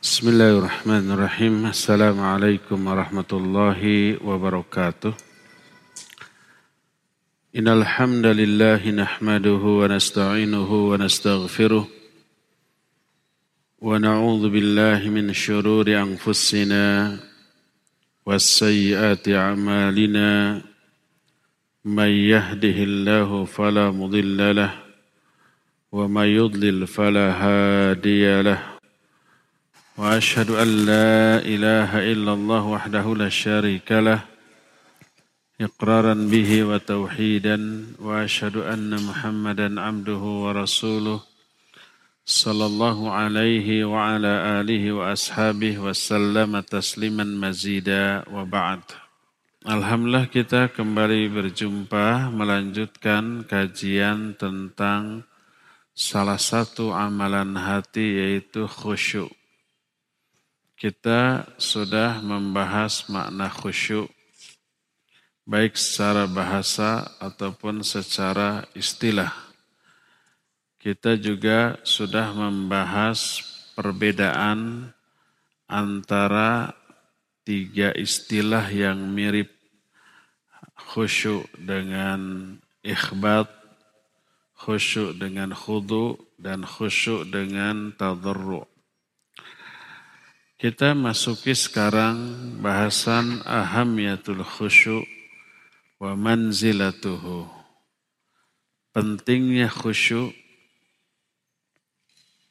[0.00, 1.68] Bismillahirrahmanirrahim.
[1.68, 5.12] Assalamualaikum warahmatullahi wabarakatuh.
[7.52, 17.20] Innal hamdalillah nahmaduhu wa nasta'inuhu wa nastaghfiruh wa na'udzu billahi min shururi anfusina
[18.24, 20.64] wa sayyiati a'malina
[21.84, 24.80] may yahdihillahu fala mudilla lahu
[25.92, 28.40] wa may yudlil fala hadiya
[29.99, 34.19] واشهد ان لا اله الا الله وحده لا شريك له
[35.61, 41.19] اقرارا به وتوحيدا واشهد ان محمدا عبده ورسوله
[42.25, 48.81] صلى الله عليه وعلى اله واصحابه وسلم تسليما مزيدا وبعد
[49.65, 55.25] Alhamdulillah kita kembali berjumpa melanjutkan kajian tentang
[55.97, 59.33] salah satu amalan hati yaitu khusyuk.
[60.80, 64.08] Kita sudah membahas makna khusyuk
[65.44, 69.28] baik secara bahasa ataupun secara istilah.
[70.80, 73.44] Kita juga sudah membahas
[73.76, 74.88] perbedaan
[75.68, 76.72] antara
[77.44, 79.52] tiga istilah yang mirip
[80.96, 83.52] khusyuk dengan ikhbat,
[84.56, 88.69] khusyuk dengan khudu, dan khusyuk dengan tadarru.
[90.60, 92.20] Kita masuki sekarang
[92.60, 95.08] bahasan ahamiyatul khusyuk
[95.96, 97.48] wa manzilatuhu.
[98.92, 100.36] Pentingnya khusyuk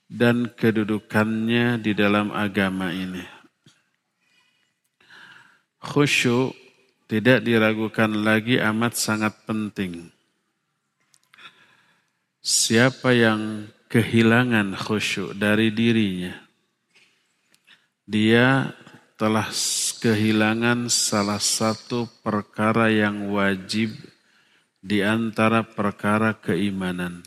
[0.10, 3.22] dan kedudukannya di dalam agama ini.
[5.78, 6.58] Khusyuk
[7.06, 10.10] tidak diragukan lagi amat sangat penting.
[12.42, 16.49] Siapa yang kehilangan khusyuk dari dirinya,
[18.10, 18.74] dia
[19.22, 19.46] telah
[20.02, 23.94] kehilangan salah satu perkara yang wajib
[24.82, 27.22] di antara perkara keimanan.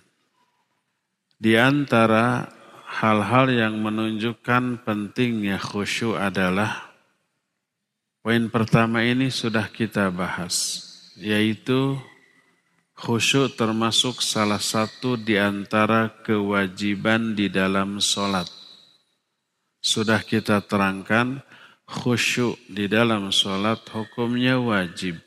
[1.39, 2.51] Di antara
[2.99, 6.91] hal-hal yang menunjukkan pentingnya khusyuk adalah
[8.27, 10.83] poin pertama ini sudah kita bahas,
[11.15, 11.95] yaitu
[12.99, 18.62] khusyuk termasuk salah satu di antara kewajiban di dalam sholat
[19.83, 21.43] sudah kita terangkan
[21.91, 25.19] khusyuk di dalam sholat hukumnya wajib.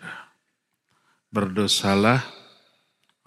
[1.29, 2.23] Berdosalah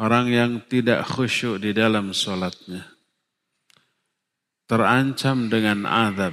[0.00, 2.89] orang yang tidak khusyuk di dalam sholatnya.
[4.65, 6.33] Terancam dengan adab.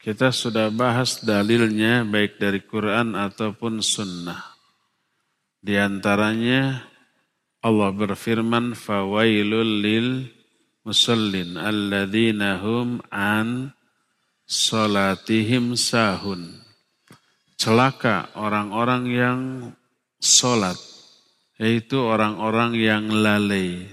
[0.00, 4.56] Kita sudah bahas dalilnya baik dari Quran ataupun sunnah.
[5.60, 6.88] Di antaranya
[7.60, 10.08] Allah berfirman, Fawailul lil
[10.88, 13.76] musallin alladzina hum an
[14.50, 16.58] solatihim sahun.
[17.54, 19.40] Celaka orang-orang yang
[20.18, 20.74] solat,
[21.54, 23.86] yaitu orang-orang yang lalai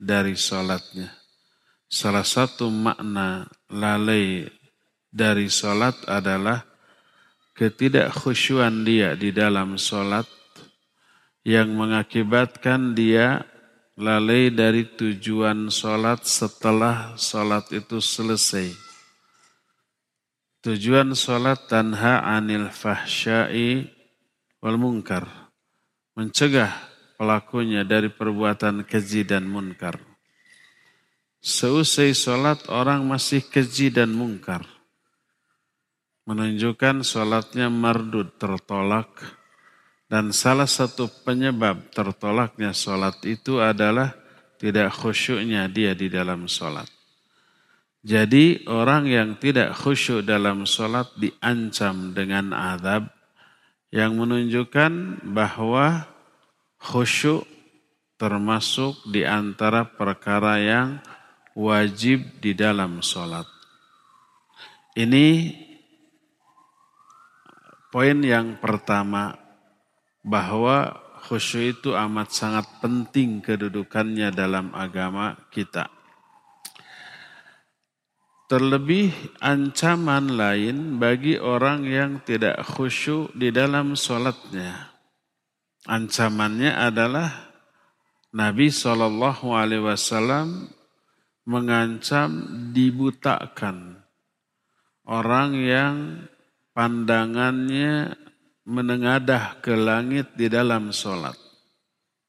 [0.00, 1.12] dari solatnya.
[1.92, 4.48] Salah satu makna lalai
[5.12, 6.64] dari solat adalah
[7.52, 10.24] ketidakkhusyuan dia di dalam solat
[11.42, 13.44] yang mengakibatkan dia
[13.98, 18.87] lalai dari tujuan solat setelah solat itu selesai
[20.58, 23.86] Tujuan sholat tanha anil fahsyai
[24.58, 25.22] wal munkar.
[26.18, 26.74] Mencegah
[27.14, 30.02] pelakunya dari perbuatan keji dan munkar.
[31.38, 34.66] Seusai sholat orang masih keji dan munkar.
[36.26, 39.14] Menunjukkan sholatnya mardud tertolak.
[40.10, 44.10] Dan salah satu penyebab tertolaknya sholat itu adalah
[44.58, 46.97] tidak khusyuknya dia di dalam sholat.
[48.06, 53.10] Jadi orang yang tidak khusyuk dalam sholat diancam dengan azab
[53.90, 56.06] yang menunjukkan bahwa
[56.78, 57.42] khusyuk
[58.14, 61.02] termasuk di antara perkara yang
[61.58, 63.46] wajib di dalam sholat.
[64.94, 65.54] Ini
[67.90, 69.34] poin yang pertama
[70.22, 70.94] bahwa
[71.26, 75.97] khusyuk itu amat sangat penting kedudukannya dalam agama kita.
[78.48, 79.12] Terlebih
[79.44, 84.88] ancaman lain bagi orang yang tidak khusyuk di dalam sholatnya.
[85.84, 87.28] Ancamannya adalah
[88.32, 90.64] Nabi Shallallahu Alaihi Wasallam
[91.44, 94.00] mengancam dibutakan
[95.04, 95.96] orang yang
[96.72, 98.16] pandangannya
[98.64, 101.36] menengadah ke langit di dalam sholat.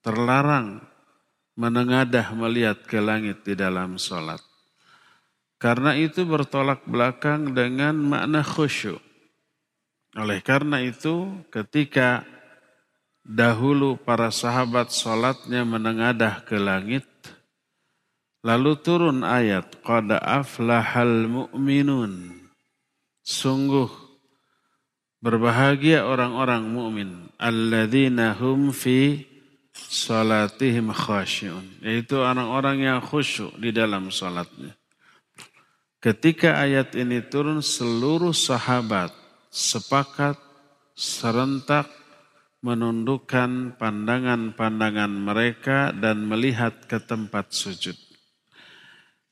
[0.03, 0.83] Terlarang
[1.55, 4.48] menengadah melihat ke langit di dalam sholat
[5.59, 9.03] Karena itu bertolak belakang dengan makna khusyuk.
[10.15, 12.23] Oleh karena itu ketika
[13.27, 17.03] dahulu para sahabat sholatnya menengadah ke langit,
[18.39, 22.39] lalu turun ayat, Qada aflahal mu'minun.
[23.19, 23.91] Sungguh
[25.19, 29.27] berbahagia orang-orang mukmin alladzina hum fi
[29.75, 34.78] salatihim khasyun yaitu orang-orang yang khusyuk di dalam salatnya
[35.99, 39.11] ketika ayat ini turun seluruh sahabat
[39.51, 40.39] sepakat
[40.95, 41.87] serentak
[42.59, 47.95] menundukkan pandangan-pandangan mereka dan melihat ke tempat sujud.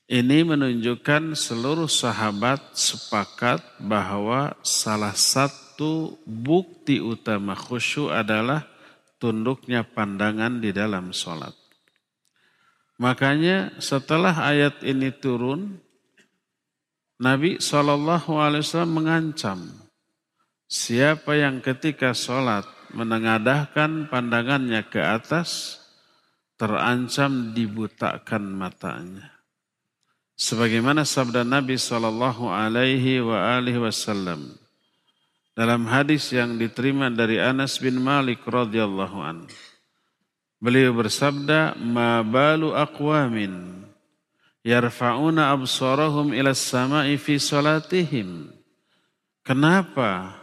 [0.08, 8.64] Ini menunjukkan seluruh sahabat sepakat bahwa salah satu bukti utama khusyuk adalah
[9.20, 11.52] tunduknya pandangan di dalam sholat.
[12.96, 15.76] Makanya setelah ayat ini turun,
[17.18, 19.88] Nabi SAW mengancam
[20.68, 25.80] Siapa yang ketika sholat menengadahkan pandangannya ke atas,
[26.60, 29.32] terancam dibutakan matanya.
[30.36, 33.24] Sebagaimana sabda Nabi Shallallahu Alaihi
[33.80, 34.60] Wasallam
[35.56, 39.48] dalam hadis yang diterima dari Anas bin Malik radhiyallahu an.
[40.60, 43.87] Beliau bersabda, "Ma balu aqwamin
[44.68, 48.52] yarfa'una absarahum ila samai fi salatihim."
[49.40, 50.36] Kenapa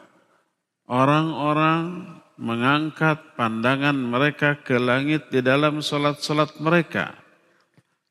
[0.89, 7.15] orang-orang mengangkat pandangan mereka ke langit di dalam solat-solat mereka.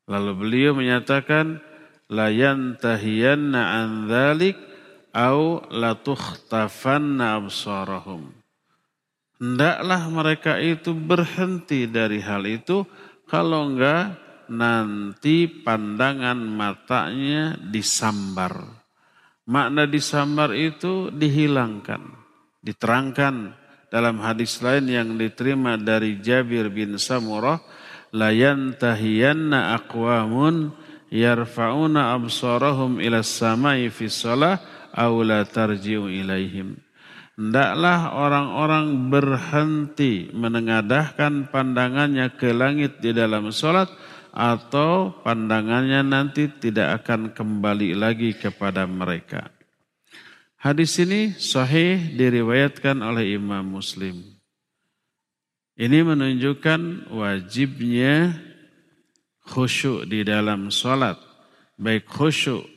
[0.09, 1.61] Lalu beliau menyatakan,
[2.09, 4.57] la yantahiyanna an dhalik
[5.13, 8.33] au latukhtafanna absarahum.
[9.37, 12.85] Hendaklah mereka itu berhenti dari hal itu,
[13.25, 14.15] kalau enggak
[14.51, 18.61] nanti pandangan matanya disambar.
[19.45, 22.25] Makna disambar itu dihilangkan
[22.65, 23.53] Diterangkan
[23.93, 27.61] dalam hadis lain yang diterima dari Jabir bin Samurah,
[28.09, 30.73] la yantahiyanna aqwamun
[31.13, 34.57] yarfa'una absarahum ila samai fi shalah
[34.97, 36.73] aw la tarji'u ilaihim.
[37.37, 43.93] Hendaklah orang-orang berhenti menengadahkan pandangannya ke langit di dalam sholat
[44.35, 49.47] atau pandangannya nanti tidak akan kembali lagi kepada mereka.
[50.59, 54.19] Hadis ini sahih diriwayatkan oleh Imam Muslim.
[55.79, 58.35] Ini menunjukkan wajibnya
[59.47, 61.15] khusyuk di dalam sholat.
[61.79, 62.67] Baik khusyuk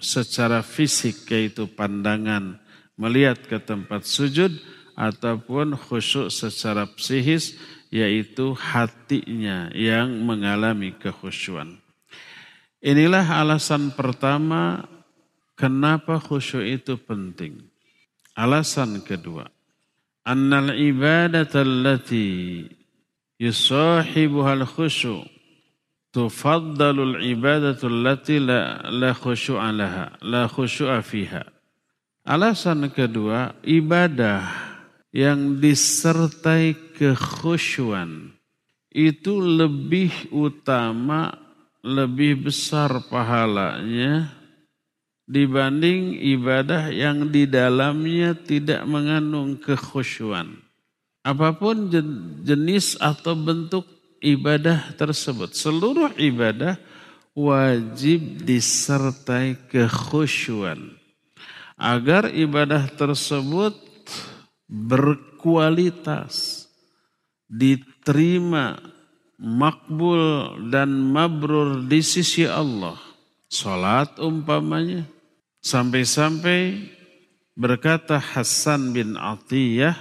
[0.00, 2.56] secara fisik yaitu pandangan
[2.96, 4.52] melihat ke tempat sujud
[4.96, 7.56] ataupun khusyuk secara psikis
[7.90, 11.76] yaitu hatinya yang mengalami kekhusyuan.
[12.80, 14.88] Inilah alasan pertama
[15.60, 17.60] Kenapa khusyuk itu penting?
[18.32, 19.44] Alasan kedua.
[20.24, 22.64] Annal ibadata allati
[23.36, 25.28] yusahibuha al-khusyuk
[26.16, 31.44] tufaddalu allati la, la khusyu'a laha, la khusyu'a fiha.
[32.24, 34.69] Alasan kedua, ibadah
[35.10, 38.30] yang disertai kekhusyuan
[38.90, 41.34] itu lebih utama,
[41.82, 44.34] lebih besar pahalanya
[45.30, 50.58] dibanding ibadah yang di dalamnya tidak mengandung kekhusyuan.
[51.22, 51.86] Apa pun
[52.42, 53.86] jenis atau bentuk
[54.18, 56.74] ibadah tersebut, seluruh ibadah
[57.36, 60.98] wajib disertai kekhusyuan.
[61.80, 63.89] Agar ibadah tersebut
[64.70, 66.64] berkualitas,
[67.50, 68.78] diterima,
[69.34, 72.94] makbul dan mabrur di sisi Allah.
[73.50, 75.02] Salat umpamanya,
[75.60, 76.88] Sampai-sampai
[77.52, 79.92] berkata Hasan bin Atiyah,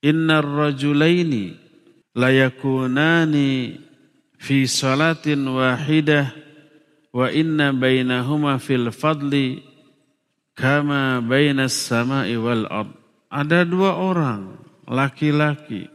[0.00, 1.58] Inna rajulaini
[2.14, 3.76] layakunani
[4.38, 6.30] fi salatin wahidah
[7.10, 9.58] wa inna bainahuma fil fadli
[10.54, 12.97] kama bainas sama'i wal ard.
[13.28, 14.56] Ada dua orang
[14.88, 15.88] laki-laki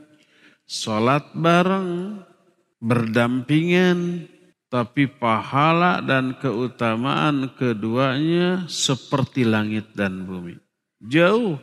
[0.69, 2.21] salat bareng
[2.77, 4.29] berdampingan
[4.73, 10.57] tapi pahala dan keutamaan keduanya seperti langit dan bumi.
[10.97, 11.61] Jauh.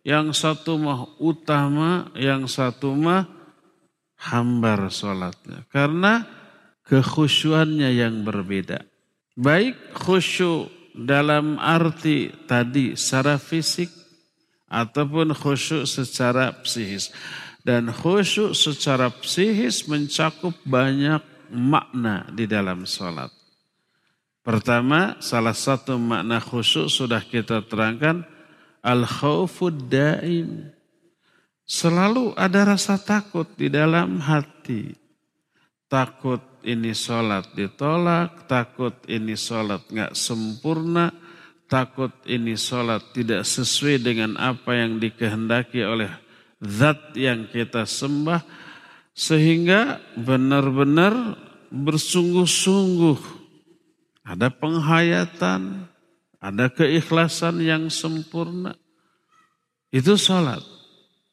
[0.00, 3.28] Yang satu mah utama, yang satu mah
[4.16, 5.68] hambar sholatnya.
[5.68, 6.24] Karena
[6.88, 8.82] kekhusyuannya yang berbeda.
[9.36, 13.99] Baik khusyuk dalam arti tadi secara fisik
[14.70, 17.10] ataupun khusyuk secara psikis.
[17.60, 23.28] Dan khusyuk secara psikis mencakup banyak makna di dalam sholat.
[24.40, 28.24] Pertama, salah satu makna khusyuk sudah kita terangkan,
[28.80, 30.72] al-khawfud daim.
[31.68, 34.96] Selalu ada rasa takut di dalam hati.
[35.86, 41.12] Takut ini sholat ditolak, takut ini sholat nggak sempurna,
[41.70, 46.10] takut ini sholat tidak sesuai dengan apa yang dikehendaki oleh
[46.58, 48.42] zat yang kita sembah,
[49.14, 51.38] sehingga benar-benar
[51.70, 53.18] bersungguh-sungguh
[54.26, 55.86] ada penghayatan,
[56.42, 58.74] ada keikhlasan yang sempurna.
[59.94, 60.60] Itu sholat.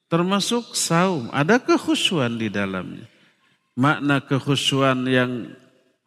[0.08, 3.17] Termasuk saum, ada kekhusyuan di dalamnya
[3.77, 5.53] makna kekhusyuan yang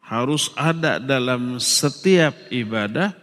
[0.03, 3.15] harus ada dalam setiap ibadah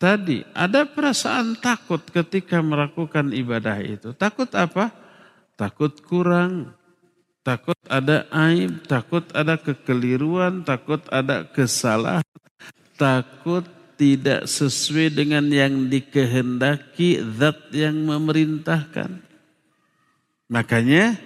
[0.00, 4.16] tadi ada perasaan takut ketika melakukan ibadah itu.
[4.16, 4.88] Takut apa?
[5.60, 6.72] Takut kurang,
[7.44, 12.24] takut ada aib, takut ada kekeliruan, takut ada kesalahan,
[12.96, 13.68] takut
[14.00, 19.20] tidak sesuai dengan yang dikehendaki zat yang memerintahkan.
[20.48, 21.20] Makanya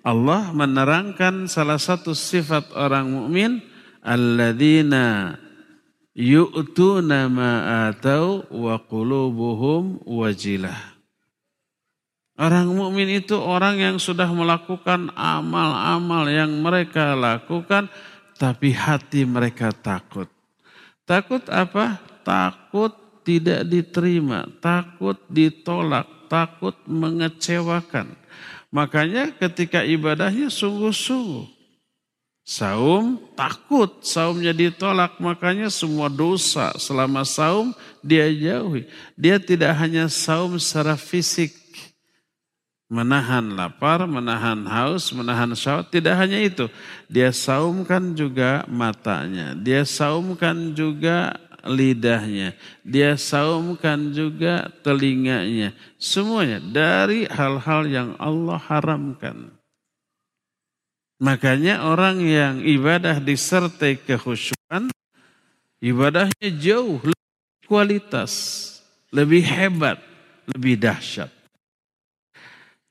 [0.00, 3.60] Allah menerangkan salah satu sifat orang mukmin
[4.00, 5.36] alladzina
[6.14, 7.52] yu'tuna ma
[7.90, 10.94] atau wa qulubuhum wajilah.
[12.34, 17.86] Orang mukmin itu orang yang sudah melakukan amal-amal yang mereka lakukan
[18.34, 20.26] tapi hati mereka takut.
[21.06, 22.02] Takut apa?
[22.26, 22.90] Takut
[23.22, 28.18] tidak diterima, takut ditolak, takut mengecewakan.
[28.74, 31.53] Makanya ketika ibadahnya sungguh-sungguh.
[32.44, 37.72] Saum takut, saumnya ditolak, makanya semua dosa selama saum
[38.04, 38.84] dia jauhi.
[39.16, 41.56] Dia tidak hanya saum secara fisik,
[42.92, 46.68] menahan lapar, menahan haus, menahan syahwat, tidak hanya itu.
[47.08, 52.52] Dia saumkan juga matanya, dia saumkan juga lidahnya,
[52.84, 59.63] dia saumkan juga telinganya, semuanya dari hal-hal yang Allah haramkan.
[61.22, 64.90] Makanya orang yang ibadah disertai kekhusyuan,
[65.78, 68.32] ibadahnya jauh lebih kualitas,
[69.14, 70.02] lebih hebat,
[70.50, 71.30] lebih dahsyat.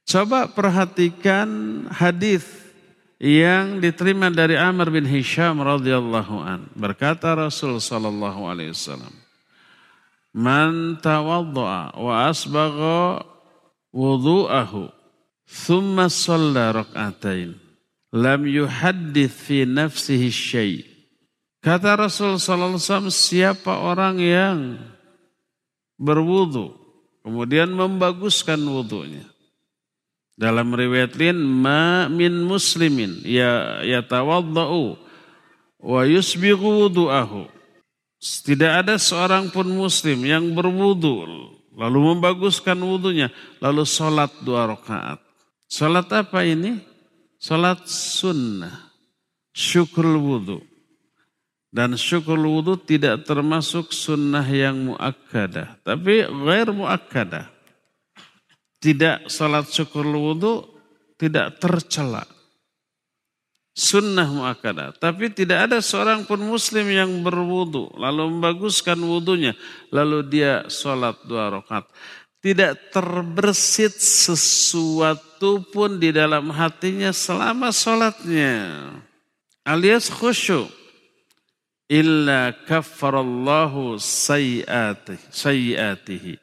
[0.08, 1.48] Coba perhatikan
[1.92, 2.44] hadis
[3.24, 6.68] yang diterima dari Amr bin Hisham radhiyallahu an.
[6.76, 9.16] Berkata Rasul sallallahu alaihi wasallam,
[10.36, 13.24] "Man tawaddaa wa asbagha
[13.96, 14.92] wudu'ahu
[15.48, 17.63] thumma shalla rak'atain
[18.14, 20.94] lam yuhaddith fi nafsihi syai."
[21.64, 24.60] Kata Rasul sallallahu alaihi wasallam, siapa orang yang
[25.96, 26.76] berwudu
[27.24, 29.24] kemudian membaguskan wudunya
[30.36, 35.00] dalam riwayat lain ma min muslimin ya yatawaddau
[35.80, 37.48] wa yusbighu wudu'ahu.
[38.24, 41.28] Tidak ada seorang pun muslim yang berwudu
[41.76, 45.20] lalu membaguskan wudunya lalu sholat dua rakaat.
[45.68, 46.80] Sholat apa ini?
[47.44, 48.96] Sholat sunnah.
[49.52, 50.64] Syukur wudu.
[51.68, 55.84] Dan syukur wudu tidak termasuk sunnah yang muakkadah.
[55.84, 57.54] Tapi gair muakkadah
[58.84, 60.68] tidak salat syukur wudhu
[61.16, 62.28] tidak tercela.
[63.74, 65.00] Sunnah muakkadah.
[65.00, 67.90] Tapi tidak ada seorang pun muslim yang berwudu.
[67.96, 69.56] Lalu membaguskan wudhunya.
[69.90, 71.88] Lalu dia sholat dua rakaat.
[72.44, 78.92] Tidak terbersit sesuatu pun di dalam hatinya selama sholatnya.
[79.64, 80.68] Alias khusyuk.
[81.88, 83.96] Illa kafarallahu
[85.32, 85.32] sayyatihi.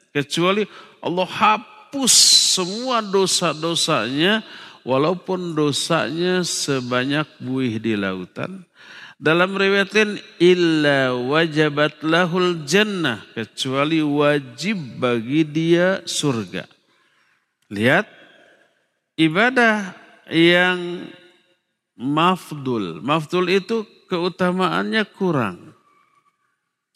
[0.09, 0.65] Kecuali
[1.05, 2.13] Allah hapus
[2.57, 4.41] semua dosa-dosanya
[4.81, 8.65] walaupun dosanya sebanyak buih di lautan.
[9.21, 16.65] Dalam riwayat lain illa wajabat lahul jannah kecuali wajib bagi dia surga.
[17.69, 18.09] Lihat
[19.21, 19.93] ibadah
[20.25, 21.05] yang
[21.93, 22.97] mafdul.
[23.05, 25.77] Mafdul itu keutamaannya kurang.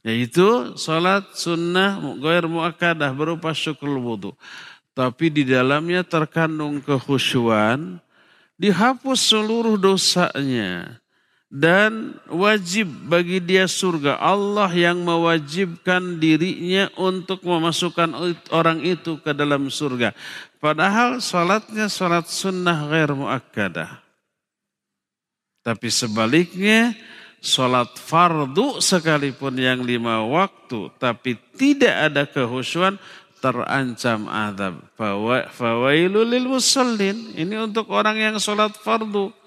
[0.02, 4.34] Yaitu salat sunnah goir muakadah berupa syukur wudhu
[4.96, 8.00] tapi di dalamnya terkandung kekhusyuan,
[8.56, 11.04] dihapus seluruh dosanya
[11.50, 14.18] dan wajib bagi dia surga.
[14.18, 18.12] Allah yang mewajibkan dirinya untuk memasukkan
[18.50, 20.12] orang itu ke dalam surga.
[20.58, 24.02] Padahal salatnya salat sunnah ghair muakkadah.
[25.66, 26.94] Tapi sebaliknya
[27.42, 32.98] salat fardu sekalipun yang lima waktu tapi tidak ada kehusuan
[33.46, 34.82] terancam azab.
[35.54, 37.38] Fawailul lil musallin.
[37.38, 39.45] Ini untuk orang yang sholat fardu.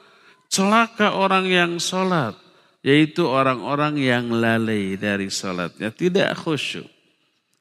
[0.48, 2.48] Celaka orang yang sholat.
[2.78, 6.86] yaitu orang-orang yang lalai dari sholatnya, tidak khusyuk.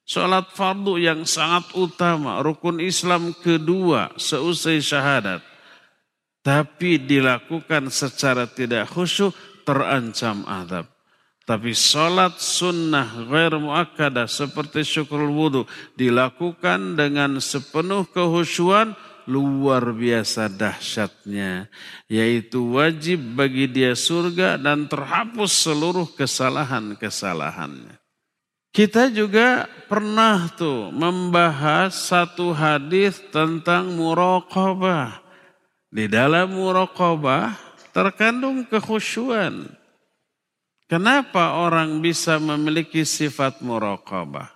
[0.08, 5.44] Sholat fardu yang sangat utama, rukun Islam kedua seusai syahadat.
[6.40, 9.36] Tapi dilakukan secara tidak khusyuk,
[9.68, 10.88] terancam adab.
[11.44, 15.68] Tapi sholat sunnah ghair muakkadah seperti syukur wudhu
[16.00, 18.96] dilakukan dengan sepenuh kehusuan
[19.28, 21.68] luar biasa dahsyatnya.
[22.08, 28.00] Yaitu wajib bagi dia surga dan terhapus seluruh kesalahan-kesalahannya.
[28.72, 35.22] Kita juga pernah tuh membahas satu hadis tentang muraqabah.
[35.88, 37.58] Di dalam muraqabah
[37.96, 39.66] terkandung kekhusyuan.
[40.88, 44.56] Kenapa orang bisa memiliki sifat muraqabah?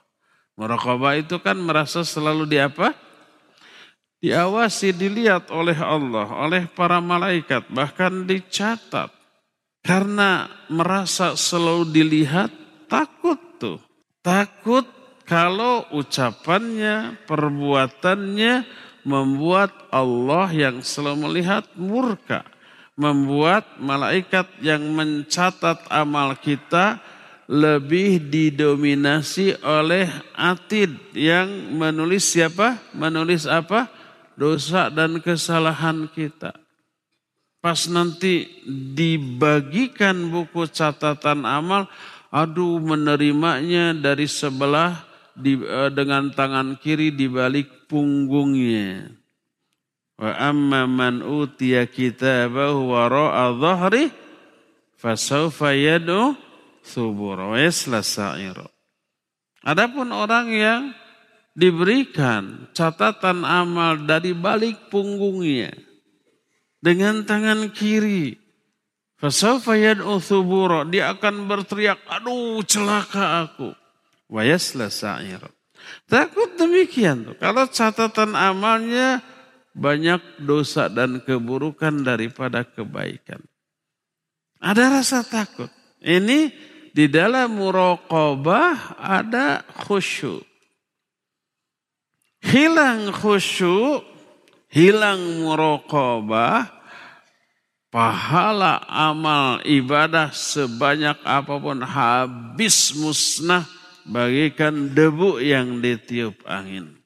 [0.56, 2.94] Muraqabah itu kan merasa selalu di apa?
[4.22, 9.10] Diawasi, dilihat oleh Allah, oleh para malaikat, bahkan dicatat.
[9.82, 12.54] Karena merasa selalu dilihat,
[12.86, 13.82] takut tuh.
[14.22, 14.86] Takut
[15.26, 18.62] kalau ucapannya, perbuatannya
[19.02, 22.46] membuat Allah yang selalu melihat murka.
[22.94, 27.02] Membuat malaikat yang mencatat amal kita
[27.50, 30.06] lebih didominasi oleh
[30.38, 32.78] atid yang menulis siapa?
[32.94, 34.01] Menulis apa?
[34.40, 36.56] Dosa dan kesalahan kita.
[37.62, 41.86] Pas nanti dibagikan buku catatan amal,
[42.34, 45.06] aduh menerimanya dari sebelah
[45.38, 49.14] di, uh, dengan tangan kiri di balik punggungnya.
[50.18, 54.10] Wa amma man utiya kitabahu wara'a dhahri
[54.98, 56.34] fasawfa yad'u
[56.82, 58.68] thubura wa.
[59.62, 60.82] Adapun orang yang
[61.52, 65.76] diberikan catatan amal dari balik punggungnya
[66.80, 68.42] dengan tangan kiri
[69.22, 70.18] Fasawfa yad'u.
[70.90, 73.70] Dia akan berteriak, aduh celaka aku.
[74.34, 75.46] Wayasla sa'ir.
[76.10, 77.30] Takut demikian.
[77.30, 77.38] Tuh.
[77.38, 79.22] Kalau catatan amalnya
[79.78, 83.46] banyak dosa dan keburukan daripada kebaikan.
[84.58, 85.70] Ada rasa takut.
[86.02, 86.50] Ini
[86.90, 90.42] di dalam muraqabah ada khusyuk.
[92.42, 94.02] Hilang khusyuk,
[94.74, 96.74] hilang muraqabah,
[97.94, 103.68] pahala amal ibadah sebanyak apa pun habis musnah
[104.10, 106.98] bagikan debu yang ditiup angin.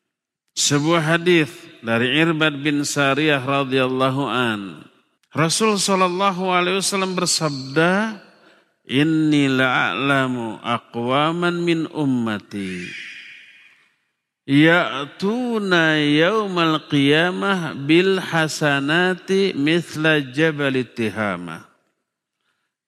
[0.56, 1.52] Sebuah hadis
[1.84, 4.88] dari Irbad bin Sariyah radhiyallahu an.
[5.36, 8.24] Rasul sallallahu alaihi wasallam bersabda,
[8.88, 12.88] "Inni la'alamu aqwaman min ummati."
[14.46, 21.66] Ya'tuna yaumal qiyamah bil hasanati mithla jabal tihama.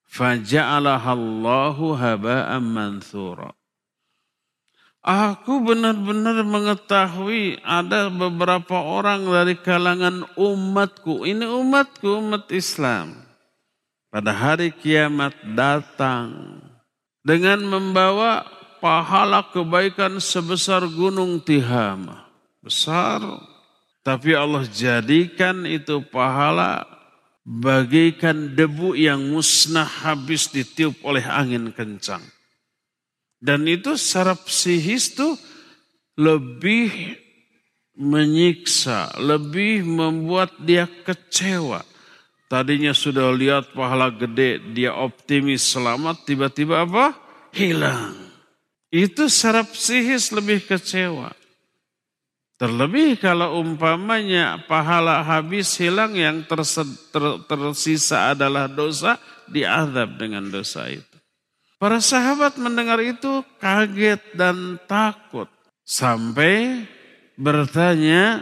[0.06, 3.58] Faja'alaha Allahu haba'an manthura.
[5.02, 11.26] Aku benar-benar mengetahui ada beberapa orang dari kalangan umatku.
[11.26, 13.18] Ini umatku, umat Islam.
[14.14, 16.60] Pada hari kiamat datang
[17.26, 22.28] dengan membawa pahala kebaikan sebesar gunung Tihama.
[22.62, 23.22] Besar.
[24.04, 26.88] Tapi Allah jadikan itu pahala
[27.48, 32.24] bagaikan debu yang musnah habis ditiup oleh angin kencang.
[33.40, 35.38] Dan itu secara psikis itu
[36.18, 37.16] lebih
[37.96, 41.86] menyiksa, lebih membuat dia kecewa.
[42.48, 47.12] Tadinya sudah lihat pahala gede, dia optimis selamat, tiba-tiba apa?
[47.52, 48.27] Hilang.
[48.88, 51.36] Itu secara psikis lebih kecewa.
[52.58, 56.42] Terlebih kalau umpamanya pahala habis hilang yang
[57.46, 61.18] tersisa adalah dosa, diadab dengan dosa itu.
[61.78, 65.46] Para sahabat mendengar itu kaget dan takut.
[65.86, 66.90] Sampai
[67.38, 68.42] bertanya,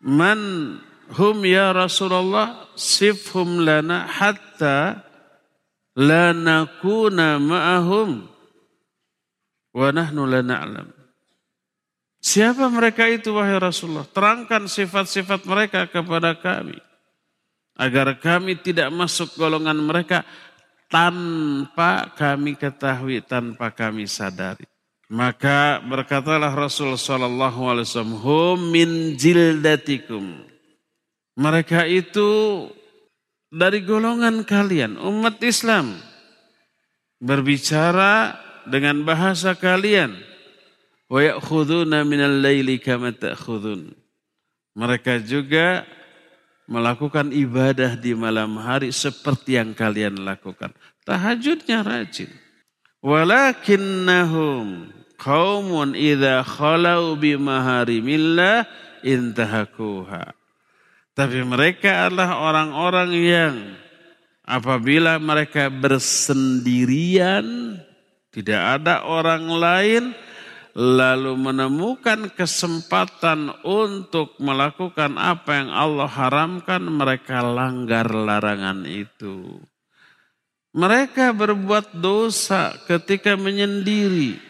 [0.00, 0.80] Man
[1.12, 5.04] hum ya Rasulullah sifhum lana hatta
[5.94, 8.31] la nakuna ma'ahum
[9.72, 10.28] Wa nahnu.
[12.22, 14.06] Siapa mereka itu wahai Rasulullah?
[14.06, 16.78] Terangkan sifat-sifat mereka kepada kami.
[17.74, 20.22] Agar kami tidak masuk golongan mereka
[20.86, 24.68] tanpa kami ketahui, tanpa kami sadari.
[25.12, 30.46] Maka berkatalah Rasul Sallallahu Alaihi Wasallam, hum min jildatikum.
[31.36, 32.28] Mereka itu
[33.48, 35.96] dari golongan kalian, umat Islam.
[37.20, 38.36] Berbicara
[38.68, 40.14] dengan bahasa kalian.
[41.10, 43.12] Wa ya'khuduna minal laili kama.
[44.72, 45.84] Mereka juga
[46.64, 50.72] melakukan ibadah di malam hari seperti yang kalian lakukan.
[51.02, 52.30] tahajudnya rajin.
[53.02, 58.70] Walakinnahum qaumun idza khalau bimaharimillah
[59.02, 60.30] intahakuha.
[61.12, 63.76] Tapi mereka adalah orang-orang yang
[64.46, 67.76] apabila mereka bersendirian,
[68.32, 70.04] tidak ada orang lain,
[70.72, 79.60] lalu menemukan kesempatan untuk melakukan apa yang Allah haramkan, mereka langgar larangan itu.
[80.72, 84.40] Mereka berbuat dosa ketika menyendiri,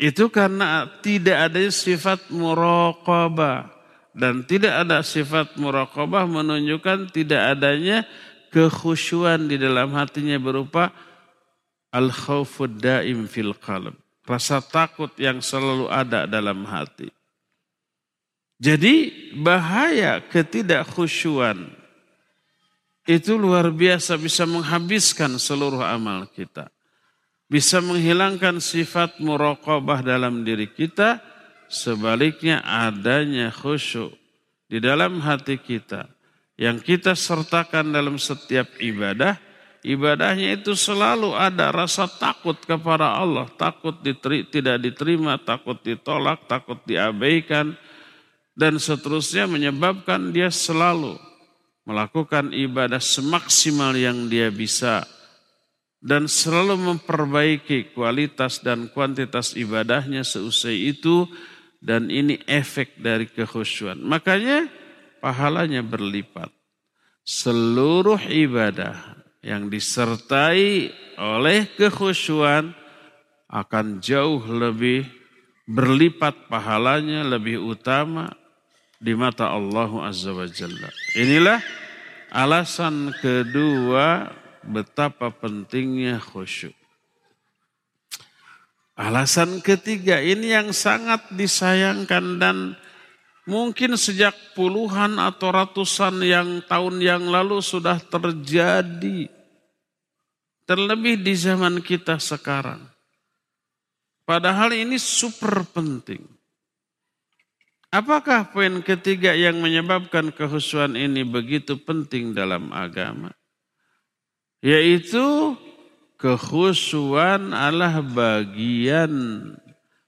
[0.00, 3.68] itu karena tidak ada sifat muraqabah
[4.16, 8.08] dan tidak ada sifat muraqabah menunjukkan tidak adanya
[8.48, 11.11] kekhusyuan di dalam hatinya berupa
[11.92, 13.94] al khawfud daim fil qalb.
[14.24, 17.10] Rasa takut yang selalu ada dalam hati.
[18.62, 21.66] Jadi bahaya ketidakkhusyuan
[23.04, 26.70] itu luar biasa bisa menghabiskan seluruh amal kita
[27.52, 31.20] bisa menghilangkan sifat muraqabah dalam diri kita,
[31.68, 34.16] sebaliknya adanya khusyuk
[34.72, 36.08] di dalam hati kita
[36.56, 39.36] yang kita sertakan dalam setiap ibadah,
[39.82, 46.78] ibadahnya itu selalu ada rasa takut kepada Allah, takut diteri, tidak diterima, takut ditolak, takut
[46.86, 47.74] diabaikan,
[48.54, 51.18] dan seterusnya menyebabkan dia selalu
[51.82, 55.02] melakukan ibadah semaksimal yang dia bisa
[56.02, 61.26] dan selalu memperbaiki kualitas dan kuantitas ibadahnya seusai itu
[61.82, 64.02] dan ini efek dari kekhusyuan.
[64.02, 64.66] Makanya
[65.22, 66.50] pahalanya berlipat.
[67.22, 72.72] Seluruh ibadah yang disertai oleh kekhusyuan
[73.50, 75.04] akan jauh lebih
[75.68, 78.32] berlipat pahalanya lebih utama
[79.02, 80.88] di mata Allah Azza wa Jalla.
[81.18, 81.58] Inilah
[82.30, 84.30] alasan kedua
[84.62, 86.74] betapa pentingnya khusyuk.
[88.94, 92.56] Alasan ketiga ini yang sangat disayangkan dan
[93.46, 99.30] mungkin sejak puluhan atau ratusan yang tahun yang lalu sudah terjadi.
[100.62, 102.86] Terlebih di zaman kita sekarang.
[104.22, 106.22] Padahal ini super penting.
[107.92, 113.36] Apakah poin ketiga yang menyebabkan kehusuan ini begitu penting dalam agama?
[114.64, 115.58] Yaitu
[116.16, 119.12] kekhusuan adalah bagian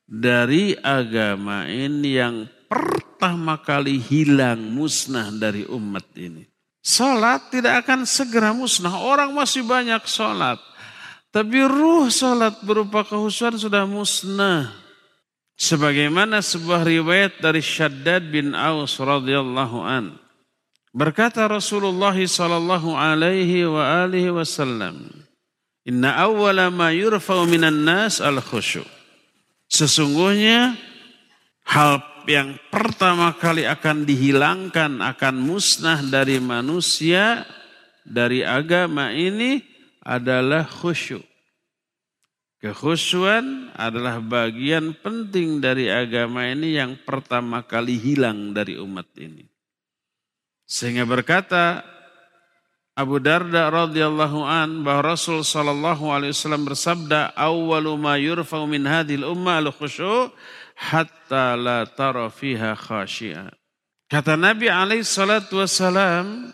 [0.08, 6.44] dari agama ini yang pertama kali hilang musnah dari umat ini.
[6.84, 9.00] Salat tidak akan segera musnah.
[9.00, 10.60] Orang masih banyak salat.
[11.32, 14.68] Tapi ruh salat berupa kehusuan sudah musnah.
[15.56, 20.18] Sebagaimana sebuah riwayat dari Syaddad bin Aus radhiyallahu an.
[20.92, 25.10] Berkata Rasulullah sallallahu alaihi wa alihi wasallam,
[25.88, 28.84] "Inna awwala ma yurfa'u minan nas al khusyu."
[29.66, 30.76] Sesungguhnya
[31.66, 37.44] hal yang pertama kali akan dihilangkan, akan musnah dari manusia,
[38.04, 39.64] dari agama ini
[40.04, 41.24] adalah khusyuk.
[42.64, 49.44] Kekhusyuan adalah bagian penting dari agama ini yang pertama kali hilang dari umat ini.
[50.64, 51.84] Sehingga berkata
[52.96, 59.28] Abu Darda radhiyallahu an bahwa Rasul sallallahu alaihi wasallam bersabda awwalu ma yurfa'u min hadhil
[59.28, 60.32] umma al khusyu'
[60.74, 63.50] hatta la tara fiha khashi'a.
[64.10, 66.52] Kata Nabi alaihi salatu wasalam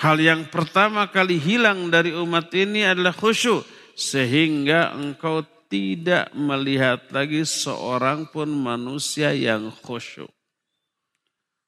[0.00, 3.62] hal yang pertama kali hilang dari umat ini adalah khusyuk
[3.94, 10.30] sehingga engkau tidak melihat lagi seorang pun manusia yang khusyuk.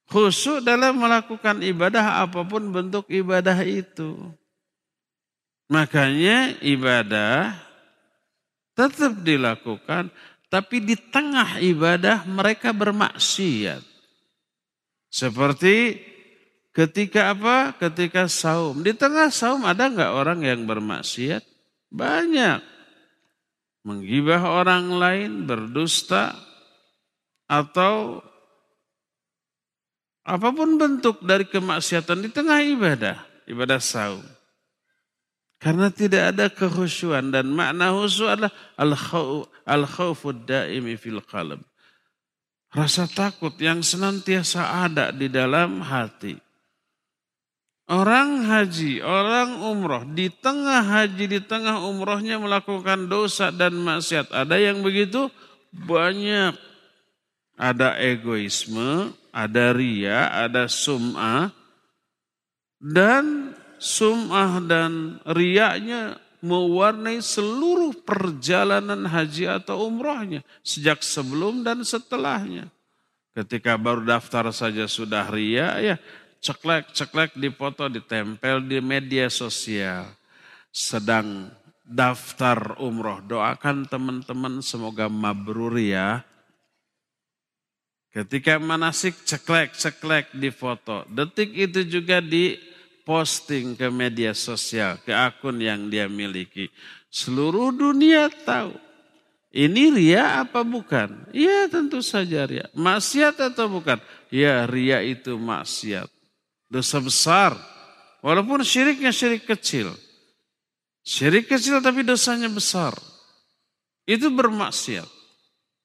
[0.07, 4.15] Khusyuk dalam melakukan ibadah apa pun bentuk ibadah itu.
[5.67, 7.59] Makanya ibadah
[8.79, 10.15] tetap dilakukan,
[10.47, 13.83] tapi di tengah ibadah mereka bermaksiat.
[15.11, 15.99] Seperti
[16.71, 17.75] ketika apa?
[17.75, 18.85] Ketika saum.
[18.85, 21.43] Di tengah saum ada nggak orang yang bermaksiat?
[21.91, 22.63] Banyak.
[23.87, 26.35] Menggibah orang lain, berdusta,
[27.47, 28.23] atau
[30.27, 34.27] Apa pun bentuk dari kemaksiatan di tengah ibadah, ibadah saum.
[35.57, 38.53] Karena tidak ada kehusuan dan makna khusyuk adalah
[39.65, 41.65] al-khawfud daimi fil qalb.
[42.77, 46.37] Rasa takut yang senantiasa ada di dalam hati.
[47.87, 54.35] Orang haji, orang umroh, di tengah haji, di tengah umrohnya melakukan dosa dan maksiat.
[54.35, 55.31] Ada yang begitu?
[55.71, 56.59] Banyak.
[57.57, 61.49] Ada egoisme, ada ria, ada sum'ah,
[62.77, 70.45] dan sum'ah dan riaknya mewarnai seluruh perjalanan haji atau umrohnya.
[70.61, 72.69] Sejak sebelum dan setelahnya.
[73.37, 75.97] Ketika baru daftar saja sudah ria ya
[76.41, 80.09] ceklek-ceklek dipoto ditempel di media sosial.
[80.73, 81.53] Sedang
[81.85, 86.25] daftar umroh doakan teman-teman semoga mabrur ya.
[88.13, 91.05] Ketika manasik ceklek-ceklek di foto.
[91.05, 92.57] Detik itu juga di
[93.07, 96.67] posting ke media sosial, ke akun yang dia miliki.
[97.07, 98.75] Seluruh dunia tahu.
[99.55, 101.31] Ini ria apa bukan?
[101.33, 102.67] Iya tentu saja ria.
[102.77, 103.97] Maksiat atau bukan?
[104.29, 106.11] Ya ria itu maksiat.
[106.69, 107.57] Dosa besar.
[108.21, 109.95] Walaupun syiriknya syirik kecil.
[111.07, 112.93] Syirik kecil tapi dosanya besar.
[114.05, 115.07] Itu bermaksiat.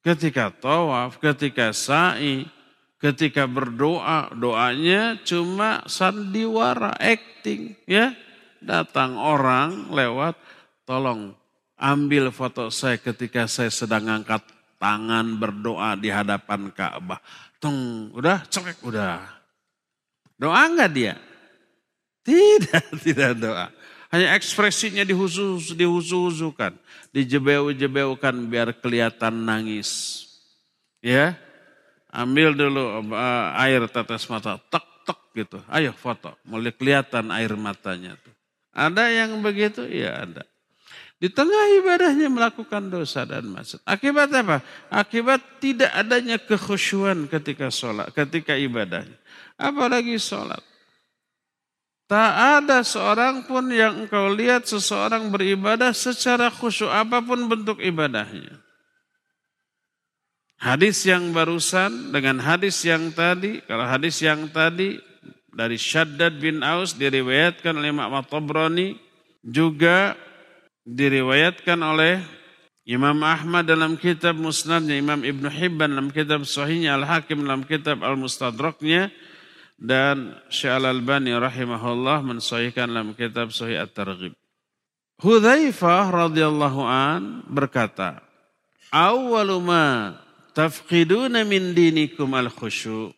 [0.01, 2.49] Ketika tawaf, ketika sa'i,
[3.01, 7.73] ketika berdoa, doanya cuma sandiwara, acting.
[7.89, 8.13] ya
[8.61, 10.37] Datang orang lewat,
[10.85, 11.33] tolong
[11.81, 14.45] ambil foto saya ketika saya sedang angkat
[14.77, 17.17] tangan berdoa di hadapan Ka'bah.
[17.57, 19.25] Tung, udah cekek, udah.
[20.37, 21.13] Doa enggak dia?
[22.21, 23.73] Tidak, tidak doa.
[24.13, 26.77] Hanya ekspresinya dihusus, dihusukan,
[27.15, 30.21] dijebeu-jebeukan biar kelihatan nangis.
[31.01, 31.33] Ya,
[32.11, 35.57] ambil dulu uh, air tetes mata, tek tek gitu.
[35.71, 38.35] Ayo foto, mulai kelihatan air matanya tuh.
[38.71, 39.83] Ada yang begitu?
[39.87, 40.43] Ya ada.
[41.21, 43.77] Di tengah ibadahnya melakukan dosa dan maksud.
[43.85, 44.65] Akibat apa?
[44.89, 49.13] Akibat tidak adanya kekhusyuan ketika sholat, ketika ibadahnya.
[49.53, 50.65] Apalagi sholat.
[52.09, 58.60] Tak ada seorang pun yang engkau lihat seseorang beribadah secara khusyuk apa pun bentuk ibadahnya.
[60.61, 65.01] Hadis yang barusan dengan hadis yang tadi, kalau hadis yang tadi
[65.49, 68.93] dari Syaddad bin Aus diriwayatkan oleh Imam Tabrani
[69.41, 70.13] juga
[70.85, 72.21] diriwayatkan oleh
[72.85, 79.09] Imam Ahmad dalam kitab Musnadnya, Imam Ibn Hibban dalam kitab Sahihnya, Al-Hakim dalam kitab Al-Mustadraknya,
[79.81, 84.37] dan Syekh Al-Albani rahimahullah mensahihkan dalam kitab Sahih At-Targhib.
[85.25, 88.21] Hudzaifah radhiyallahu an berkata,
[88.93, 89.57] "Awwalu
[90.61, 93.09] tafqiduna min dinikum al-khusyu'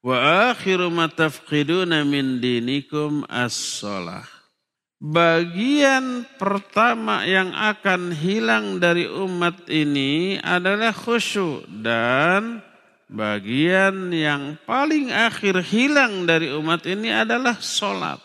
[0.00, 4.24] wa akhiru ma tafqiduna min dinikum as-shalah.
[5.00, 12.60] Bagian pertama yang akan hilang dari umat ini adalah khusyuk dan
[13.08, 18.20] bagian yang paling akhir hilang dari umat ini adalah sholat.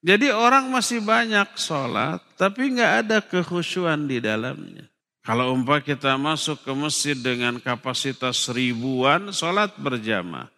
[0.00, 4.88] Jadi orang masih banyak sholat tapi nggak ada kekhusyuan di dalamnya.
[5.28, 10.48] Kalau umpah kita masuk ke masjid dengan kapasitas ribuan, sholat berjamaah.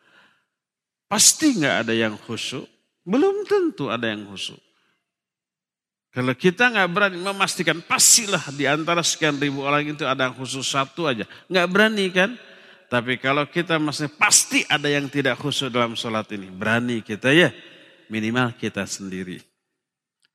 [1.10, 2.70] Pasti nggak ada yang khusyuk.
[3.02, 4.62] Belum tentu ada yang khusyuk.
[6.14, 10.62] Kalau kita nggak berani memastikan pastilah di antara sekian ribu orang itu ada yang khusus
[10.62, 11.26] satu aja.
[11.50, 12.30] Nggak berani kan?
[12.86, 16.46] Tapi kalau kita masih pasti ada yang tidak khusyuk dalam sholat ini.
[16.46, 17.50] Berani kita ya.
[18.06, 19.49] Minimal kita sendiri.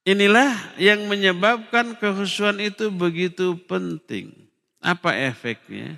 [0.05, 4.29] Inilah yang menyebabkan kehusuan itu begitu penting.
[4.77, 5.97] Apa efeknya?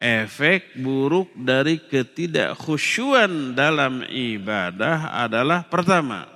[0.00, 6.28] Efek buruk dari ketidakkhusyuan dalam ibadah adalah pertama,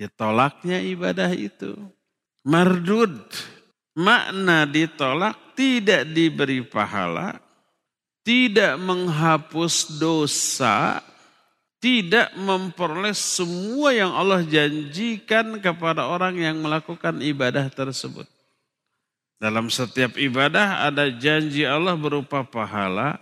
[0.00, 1.76] ditolaknya ibadah itu.
[2.44, 3.20] Mardud,
[3.92, 7.36] makna ditolak tidak diberi pahala,
[8.24, 11.00] tidak menghapus dosa,
[11.80, 18.28] tidak memperoleh semua yang Allah janjikan kepada orang yang melakukan ibadah tersebut.
[19.40, 23.16] Dalam setiap ibadah ada janji Allah berupa pahala,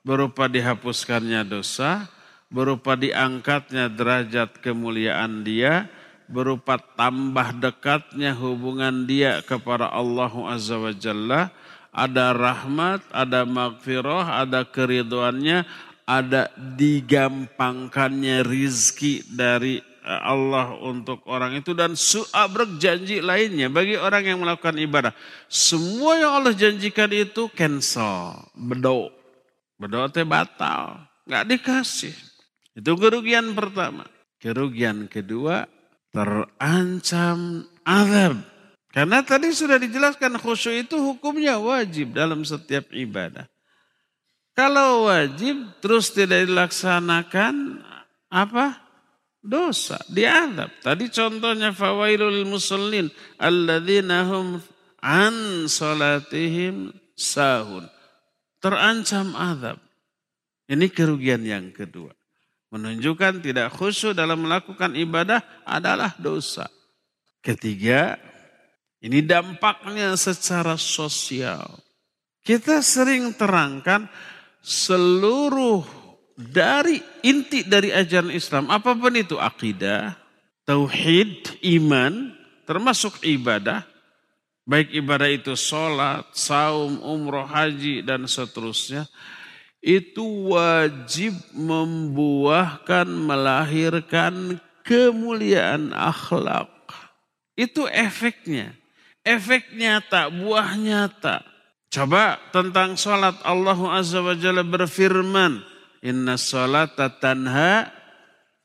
[0.00, 2.08] berupa dihapuskannya dosa,
[2.48, 5.84] berupa diangkatnya derajat kemuliaan dia,
[6.24, 11.52] berupa tambah dekatnya hubungan dia kepada Allah Azza wa Jalla,
[11.92, 15.68] ada rahmat, ada maghfirah, ada keriduannya,
[16.08, 24.24] ada digampangkannya rizki dari eh, Allah untuk orang itu dan suabrek janji lainnya bagi orang
[24.24, 25.12] yang melakukan ibadah.
[25.52, 29.12] Semua yang Allah janjikan itu cancel, bedo.
[29.78, 32.16] Bedo teh batal, nggak dikasih.
[32.72, 34.08] Itu kerugian pertama.
[34.42, 35.68] Kerugian kedua,
[36.10, 38.42] terancam azab.
[38.90, 43.46] Karena tadi sudah dijelaskan khusyuk itu hukumnya wajib dalam setiap ibadah.
[44.58, 47.78] Kalau wajib terus tidak dilaksanakan
[48.26, 48.90] apa?
[49.38, 50.74] Dosa, diadab.
[50.82, 53.06] Tadi contohnya fawailul musallin
[53.38, 54.58] alladzina hum
[54.98, 57.86] an salatihim sahun.
[58.58, 59.78] Terancam adab.
[60.66, 62.10] Ini kerugian yang kedua.
[62.74, 66.66] Menunjukkan tidak khusyuk dalam melakukan ibadah adalah dosa.
[67.38, 68.18] Ketiga,
[68.98, 71.78] ini dampaknya secara sosial.
[72.42, 74.10] Kita sering terangkan
[74.68, 75.80] seluruh
[76.36, 80.12] dari inti dari ajaran Islam, apa pun itu akidah,
[80.68, 82.36] tauhid, iman,
[82.68, 83.88] termasuk ibadah,
[84.68, 89.08] baik ibadah itu sholat, saum, umroh, haji, dan seterusnya,
[89.80, 96.68] itu wajib membuahkan, melahirkan kemuliaan akhlak.
[97.58, 98.76] Itu efeknya.
[99.26, 101.57] Efek nyata, buah nyata.
[101.88, 105.64] Coba tentang sholat Allah Azza wa Jalla berfirman.
[106.04, 107.88] Inna sholata tanha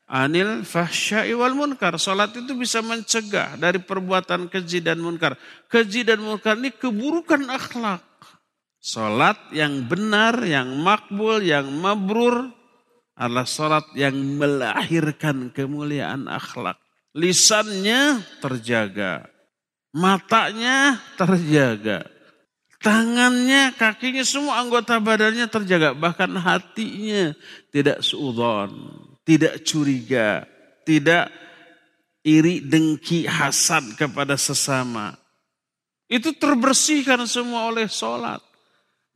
[0.08, 1.96] anil fahsyai wal munkar.
[1.96, 5.34] Salat itu bisa mencegah dari perbuatan keji dan munkar.
[5.66, 8.04] Keji dan munkar ini keburukan akhlak.
[8.84, 12.52] Salat yang benar, yang makbul, yang mabrur
[13.16, 16.76] adalah salat yang melahirkan kemuliaan akhlak.
[17.16, 19.24] Lisannya terjaga,
[19.94, 22.04] matanya terjaga,
[22.84, 25.96] tangannya, kakinya, semua anggota badannya terjaga.
[25.96, 27.32] Bahkan hatinya
[27.72, 30.44] tidak suudon tidak curiga,
[30.84, 31.32] tidak
[32.20, 35.16] iri, dengki, hasad kepada sesama.
[36.06, 38.44] Itu terbersihkan semua oleh sholat.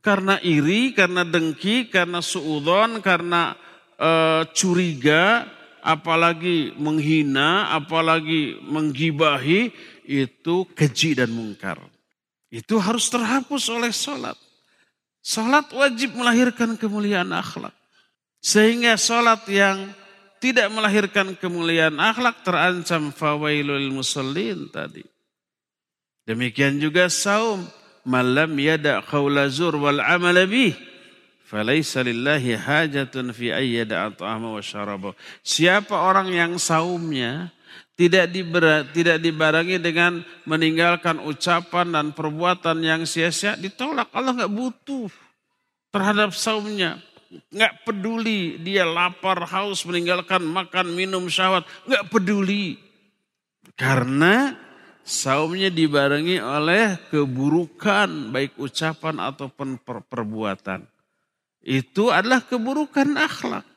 [0.01, 3.53] Karena iri, karena dengki, karena suudon, karena
[3.93, 4.11] e,
[4.57, 5.45] curiga,
[5.85, 9.69] apalagi menghina, apalagi menggibahi,
[10.09, 11.77] itu keji dan mungkar.
[12.49, 14.37] Itu harus terhapus oleh sholat.
[15.21, 17.73] Sholat wajib melahirkan kemuliaan akhlak.
[18.41, 19.93] Sehingga sholat yang
[20.41, 25.05] tidak melahirkan kemuliaan akhlak terancam fawailul musallin tadi.
[26.25, 27.65] Demikian juga saum.
[28.07, 30.73] Malam yada qawla zur wal amala bih.
[31.45, 35.13] Falaysa lillahi hajatun fi ayyada at'ama wa syarabah.
[35.41, 37.53] Siapa orang yang saumnya
[37.99, 44.07] tidak, diber, tidak dibarengi dengan meninggalkan ucapan dan perbuatan yang sia-sia, ditolak.
[44.15, 45.11] Allah nggak butuh
[45.91, 52.79] terhadap saumnya nggak peduli dia lapar, haus, meninggalkan makan, minum, syahwat, nggak peduli.
[53.77, 54.57] Karena
[55.05, 60.87] saumnya dibarengi oleh keburukan baik ucapan ataupun per perbuatan.
[61.61, 63.67] Itu adalah keburukan akhlak.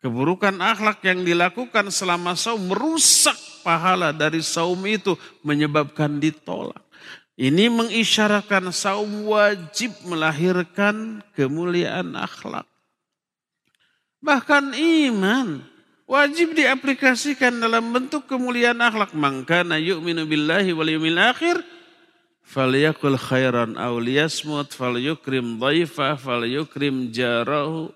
[0.00, 6.80] Keburukan akhlak yang dilakukan selama saum merusak pahala dari saum itu menyebabkan ditolak.
[7.40, 12.68] Ini mengisyaratkan saum wajib melahirkan kemuliaan akhlak.
[14.20, 15.64] Bahkan iman
[16.04, 19.16] wajib diaplikasikan dalam bentuk kemuliaan akhlak.
[19.16, 21.64] Mangkana yu'minu billahi wal akhir
[22.44, 23.96] falyakul khairan aw
[24.68, 27.88] falyukrim dhaifa falyukrim jarahu.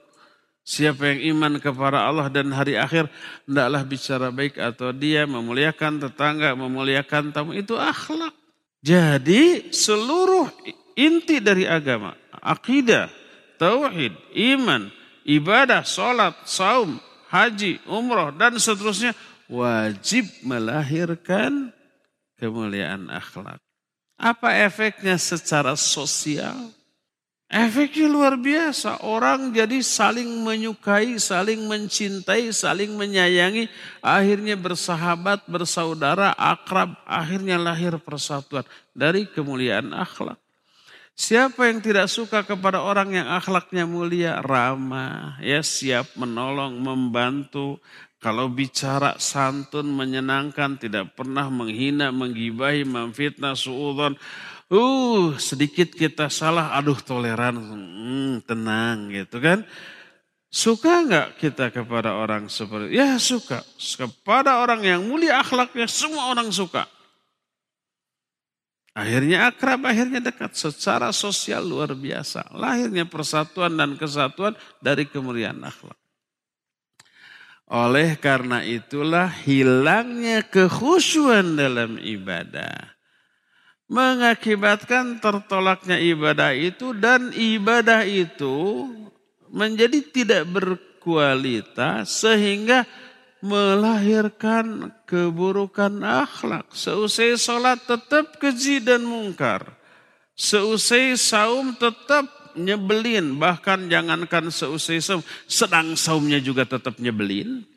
[0.64, 3.12] Siapa yang iman kepada Allah dan hari akhir,
[3.44, 7.52] hendaklah bicara baik atau dia memuliakan tetangga, memuliakan tamu.
[7.52, 8.32] Itu akhlak.
[8.80, 10.48] Jadi seluruh
[10.96, 13.12] inti dari agama, akidah,
[13.60, 14.16] tauhid,
[14.56, 14.88] iman,
[15.28, 16.96] ibadah, sholat, saum,
[17.28, 19.12] haji, umroh, dan seterusnya
[19.52, 21.76] wajib melahirkan
[22.40, 23.60] kemuliaan akhlak.
[24.16, 26.72] Apa efeknya secara sosial?
[27.44, 29.04] Efeknya luar biasa.
[29.04, 33.68] Orang jadi saling menyukai, saling mencintai, saling menyayangi.
[34.00, 36.96] Akhirnya bersahabat, bersaudara, akrab.
[37.04, 38.64] Akhirnya lahir persatuan
[38.96, 40.40] dari kemuliaan akhlak.
[41.14, 47.78] Siapa yang tidak suka kepada orang yang akhlaknya mulia, ramah, ya siap menolong, membantu.
[48.18, 54.18] Kalau bicara santun, menyenangkan, tidak pernah menghina, menggibahi, memfitnah, suudon.
[54.72, 59.60] Uh, sedikit kita salah, aduh toleran, hmm, tenang gitu kan.
[60.54, 63.66] Suka nggak kita kepada orang seperti Ya suka.
[63.74, 66.86] Kepada orang yang mulia akhlaknya semua orang suka.
[68.94, 70.54] Akhirnya akrab, akhirnya dekat.
[70.54, 72.54] Secara sosial luar biasa.
[72.54, 75.98] Lahirnya persatuan dan kesatuan dari kemuliaan akhlak.
[77.74, 82.93] Oleh karena itulah hilangnya kekhusyuan dalam ibadah.
[83.84, 88.88] Mengakibatkan tertolaknya ibadah itu dan ibadah itu
[89.52, 92.88] menjadi tidak berkualitas sehingga
[93.44, 96.72] melahirkan keburukan akhlak.
[96.72, 99.68] Seusai sholat tetap keji dan mungkar.
[100.32, 102.24] Seusai saum tetap
[102.56, 103.36] nyebelin.
[103.36, 107.68] Bahkan jangankan seusai saum, sedang saumnya juga tetap nyebelin.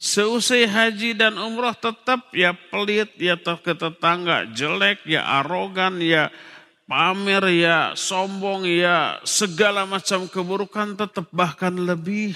[0.00, 6.32] Seusai haji dan umroh tetap ya pelit, ya ke tetangga, jelek, ya arogan, ya
[6.88, 12.32] pamer, ya sombong, ya segala macam keburukan tetap bahkan lebih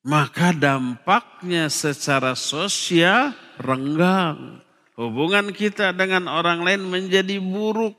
[0.00, 4.64] maka dampaknya secara sosial renggang.
[4.96, 7.96] Hubungan kita dengan orang lain menjadi buruk.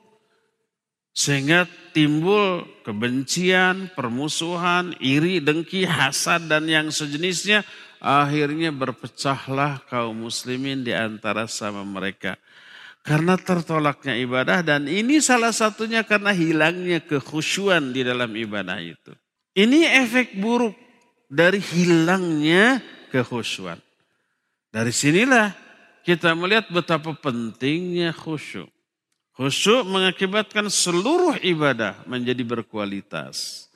[1.12, 7.66] Sehingga timbul kebencian, permusuhan, iri, dengki, hasad dan yang sejenisnya.
[8.02, 12.34] Akhirnya berpecahlah kaum muslimin di antara sama mereka.
[13.06, 19.14] Karena tertolaknya ibadah dan ini salah satunya karena hilangnya kekhusyuan di dalam ibadah itu.
[19.54, 20.74] Ini efek buruk
[21.30, 22.82] dari hilangnya
[23.14, 23.78] kekhusyuan.
[24.74, 25.54] Dari sinilah
[26.02, 28.70] kita melihat betapa pentingnya khusyuk.
[29.38, 33.70] Khusyuk mengakibatkan seluruh ibadah menjadi berkualitas.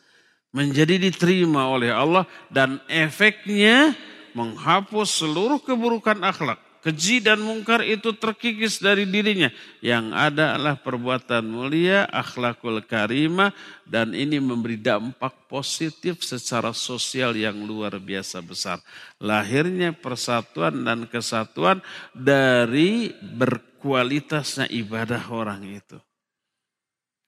[0.50, 3.94] Menjadi diterima oleh Allah dan efeknya
[4.36, 9.50] menghapus seluruh keburukan akhlak keji dan mungkar itu terkikis dari dirinya.
[9.82, 13.50] Yang ada adalah perbuatan mulia, akhlakul karimah,
[13.90, 18.78] dan ini memberi dampak positif secara sosial yang luar biasa besar.
[19.18, 21.82] Lahirnya persatuan dan kesatuan
[22.14, 25.98] dari berkualitasnya ibadah orang itu.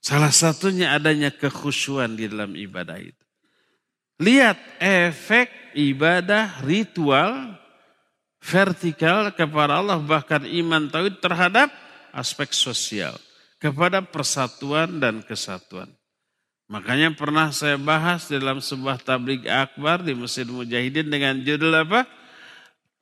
[0.05, 3.26] Salah satunya adanya kekhusyuan di dalam ibadah itu.
[4.17, 7.53] Lihat efek ibadah ritual
[8.41, 11.69] vertikal kepada Allah bahkan iman tauhid terhadap
[12.09, 13.13] aspek sosial
[13.61, 15.89] kepada persatuan dan kesatuan.
[16.67, 22.03] Makanya pernah saya bahas dalam sebuah tablik akbar di Masjid Mujahidin dengan judul apa?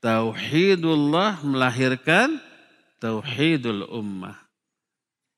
[0.04, 2.38] Tauhidullah melahirkan
[3.02, 4.45] Tauhidul Ummah.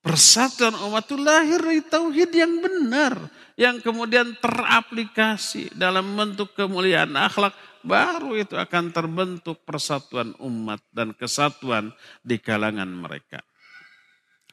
[0.08, 3.28] Persatuan umat itu lahir dari tauhid yang benar.
[3.60, 7.51] Yang kemudian teraplikasi dalam bentuk kemuliaan akhlak
[7.84, 11.91] baru itu akan terbentuk persatuan umat dan kesatuan
[12.24, 13.43] di kalangan mereka.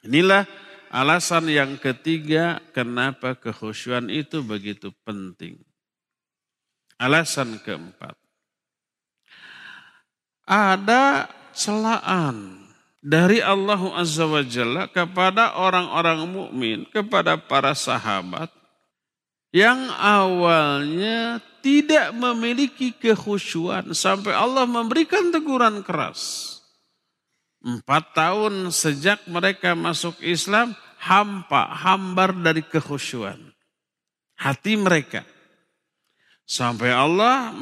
[0.03, 0.43] Inilah
[0.91, 5.63] alasan yang ketiga kenapa kekhusyuan itu begitu penting.
[6.99, 8.19] Alasan keempat.
[10.51, 12.64] Ada celaan
[13.05, 18.49] dari Allah Azza wa Jalla kepada orang-orang mukmin, kepada para sahabat
[19.53, 26.51] yang awalnya tidak memiliki kekhusyuan sampai Allah memberikan teguran keras.
[27.65, 33.41] Empat tahun sejak mereka masuk Islam, hampa, hambar dari kekhusyuan.
[34.37, 35.25] Hati mereka.
[36.45, 37.57] Sampai Allah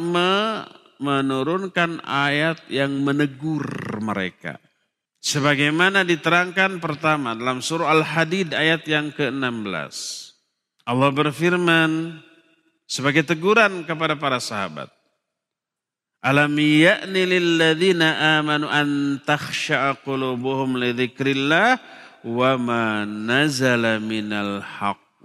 [0.98, 3.62] menurunkan ayat yang menegur
[4.02, 4.58] mereka.
[5.22, 9.94] Sebagaimana diterangkan pertama dalam surah Al-Hadid ayat yang ke-16.
[10.82, 12.18] Allah berfirman,
[12.90, 14.90] sebagai teguran kepada para sahabat.
[16.26, 19.94] Alam ya'ni lilladzina amanu an takhsha'a
[20.74, 20.90] li
[22.22, 25.24] wa ma nazala minal haqq.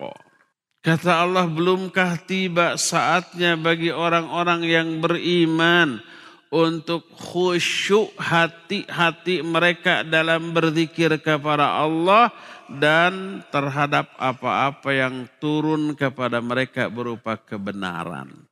[0.86, 6.06] Kata Allah, belumkah tiba saatnya bagi orang-orang yang beriman
[6.48, 12.32] untuk khusyuk hati-hati mereka dalam berzikir kepada Allah
[12.72, 18.48] dan terhadap apa-apa yang turun kepada mereka berupa kebenaran.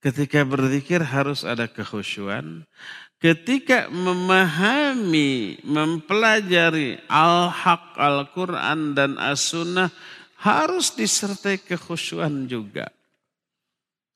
[0.00, 2.68] Ketika berzikir harus ada kekhusyuan.
[3.16, 9.88] Ketika memahami, mempelajari al-haq, Al-Quran dan as-sunnah
[10.36, 12.92] harus disertai kekhusyuan juga.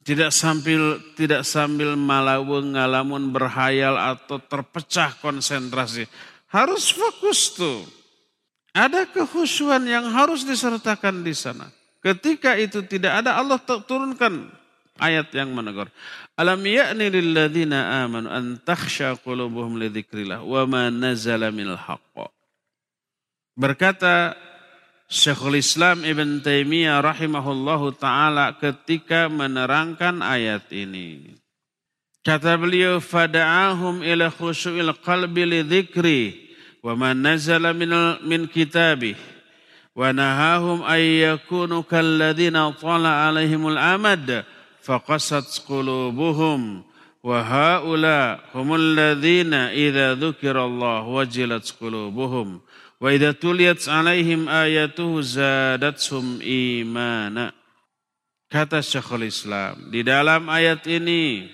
[0.01, 6.09] Tidak sambil tidak sambil malaweng ngalamun berhayal atau terpecah konsentrasi.
[6.49, 7.85] Harus fokus tuh
[8.73, 11.69] ada kehusuan yang harus disertakan di sana.
[12.01, 14.49] Ketika itu tidak ada Allah turunkan
[14.97, 15.93] ayat yang menegur.
[16.33, 22.33] Alam ya'ni lilladzina amanu an takhsha qulubuhum li dzikrillah wa ma nazala minal haqq.
[23.53, 24.33] Berkata
[25.11, 31.35] Syekhul Islam Ibn Taimiyah rahimahullahu taala ketika menerangkan ayat ini.
[32.23, 36.23] Kata beliau fada'ahum ila khusyu'il qalbi li dzikri
[36.87, 37.91] wa man nazala min
[38.23, 39.19] min kitabih
[39.99, 44.47] wa nahahum ay yakunu kalladzina tala alaihimul amad
[44.79, 46.87] faqasat qulubuhum
[47.27, 52.63] wa haula humul ladzina idza dzukirallahu wajilat qulubuhum
[53.01, 57.57] Wa idza tuliyat alaihim ayatuhu zadatsum imana.
[58.53, 61.49] Kata Syekhul Islam, di dalam ayat ini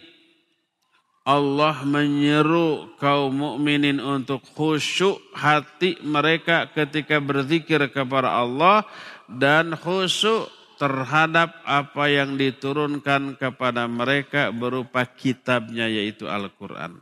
[1.26, 8.82] Allah menyeru kaum mukminin untuk khusyuk hati mereka ketika berzikir kepada Allah
[9.30, 16.96] dan khusyuk terhadap apa yang diturunkan kepada mereka berupa kitabnya yaitu Al-Quran.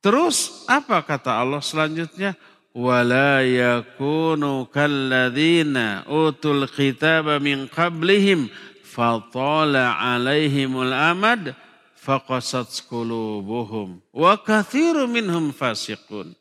[0.00, 2.32] Terus apa kata Allah selanjutnya?
[2.74, 8.46] Yakunu kalladzina utul kitaba min qablihim
[8.86, 11.58] fatala alaihimul amad
[11.98, 16.38] faqasat qulubuhum wa kathiru minhum fasiqun.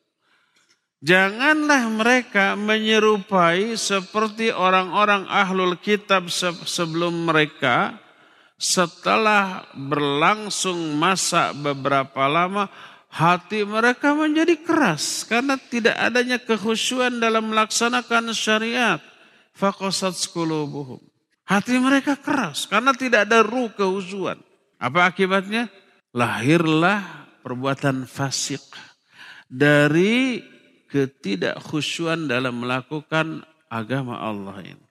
[0.99, 6.27] Janganlah mereka menyerupai seperti orang-orang ahlul kitab
[6.67, 7.95] sebelum mereka
[8.59, 12.67] setelah berlangsung masa beberapa lama
[13.09, 19.01] hati mereka menjadi keras karena tidak adanya kekhusyuan dalam melaksanakan syariat.
[19.57, 21.03] Fakosat skulubuhum.
[21.43, 24.39] Hati mereka keras karena tidak ada ruh kehusuan.
[24.79, 25.67] Apa akibatnya?
[26.15, 28.63] Lahirlah perbuatan fasik
[29.49, 30.39] dari
[30.89, 34.85] ketidakkhusyuan dalam melakukan agama Allah ini.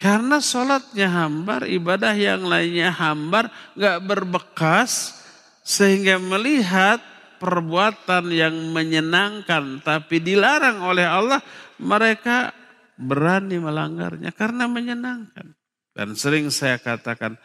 [0.00, 5.16] Karena sholatnya hambar, ibadah yang lainnya hambar, gak berbekas,
[5.64, 7.00] sehingga melihat
[7.44, 11.44] perbuatan yang menyenangkan tapi dilarang oleh Allah,
[11.76, 12.56] mereka
[12.96, 15.52] berani melanggarnya karena menyenangkan.
[15.92, 17.36] Dan sering saya katakan,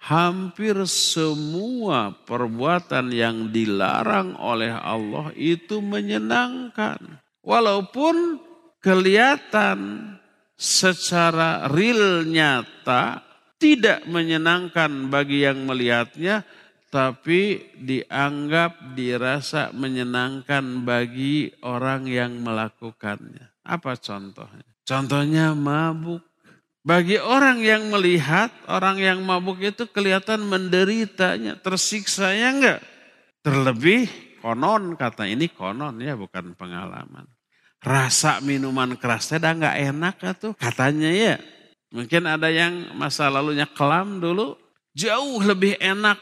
[0.00, 7.20] hampir semua perbuatan yang dilarang oleh Allah itu menyenangkan.
[7.44, 8.40] Walaupun
[8.80, 10.08] kelihatan
[10.56, 13.20] secara real nyata
[13.60, 16.46] tidak menyenangkan bagi yang melihatnya,
[16.88, 23.52] tapi dianggap dirasa menyenangkan bagi orang yang melakukannya.
[23.64, 24.64] Apa contohnya?
[24.88, 26.24] Contohnya mabuk.
[26.80, 32.80] Bagi orang yang melihat, orang yang mabuk itu kelihatan menderitanya, tersiksa ya enggak?
[33.44, 34.08] Terlebih
[34.40, 37.28] konon, kata ini konon ya bukan pengalaman.
[37.84, 41.36] Rasa minuman kerasnya dah enggak enak tuh katanya ya.
[41.92, 44.56] Mungkin ada yang masa lalunya kelam dulu,
[44.96, 46.16] jauh lebih enak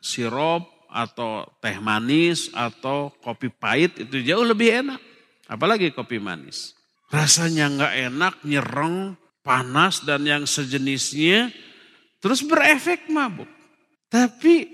[0.00, 5.00] sirup atau teh manis atau kopi pahit itu jauh lebih enak.
[5.46, 6.74] Apalagi kopi manis.
[7.10, 11.50] Rasanya enggak enak, nyereng, panas dan yang sejenisnya,
[12.22, 13.50] terus berefek mabuk.
[14.10, 14.66] Tapi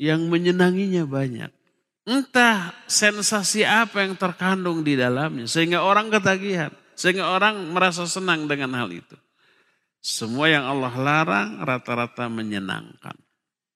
[0.00, 1.52] yang menyenanginya banyak.
[2.08, 8.72] Entah sensasi apa yang terkandung di dalamnya, sehingga orang ketagihan, sehingga orang merasa senang dengan
[8.80, 9.16] hal itu.
[10.00, 13.27] Semua yang Allah larang rata-rata menyenangkan.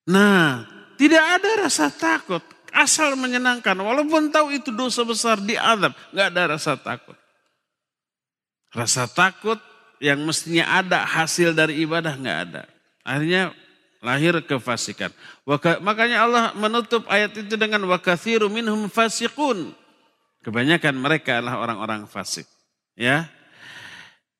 [0.08, 0.66] Nah,
[0.98, 2.42] tidak ada rasa takut,
[2.74, 3.78] asal menyenangkan.
[3.78, 7.14] Walaupun tahu itu dosa besar di adab, nggak ada rasa takut.
[8.72, 9.60] Rasa takut
[10.02, 12.62] yang mestinya ada hasil dari ibadah nggak ada.
[13.06, 13.54] Akhirnya
[14.02, 15.14] lahir kefasikan.
[15.82, 19.70] Makanya Allah menutup ayat itu dengan wakathiru minhum fasikun.
[20.42, 22.50] Kebanyakan mereka adalah orang-orang fasik.
[22.98, 23.30] Ya,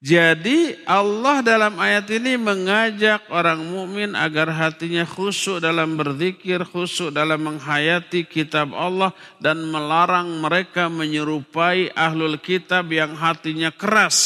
[0.03, 7.39] jadi Allah dalam ayat ini mengajak orang mukmin agar hatinya khusyuk dalam berzikir, khusyuk dalam
[7.39, 14.19] menghayati kitab Allah dan melarang mereka menyerupai ahlul kitab yang hatinya keras.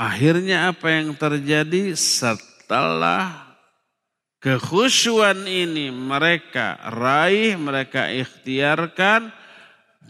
[0.00, 1.92] Akhirnya apa yang terjadi?
[1.92, 3.52] Setelah
[4.40, 9.28] kekhusyuan ini mereka raih, mereka ikhtiarkan,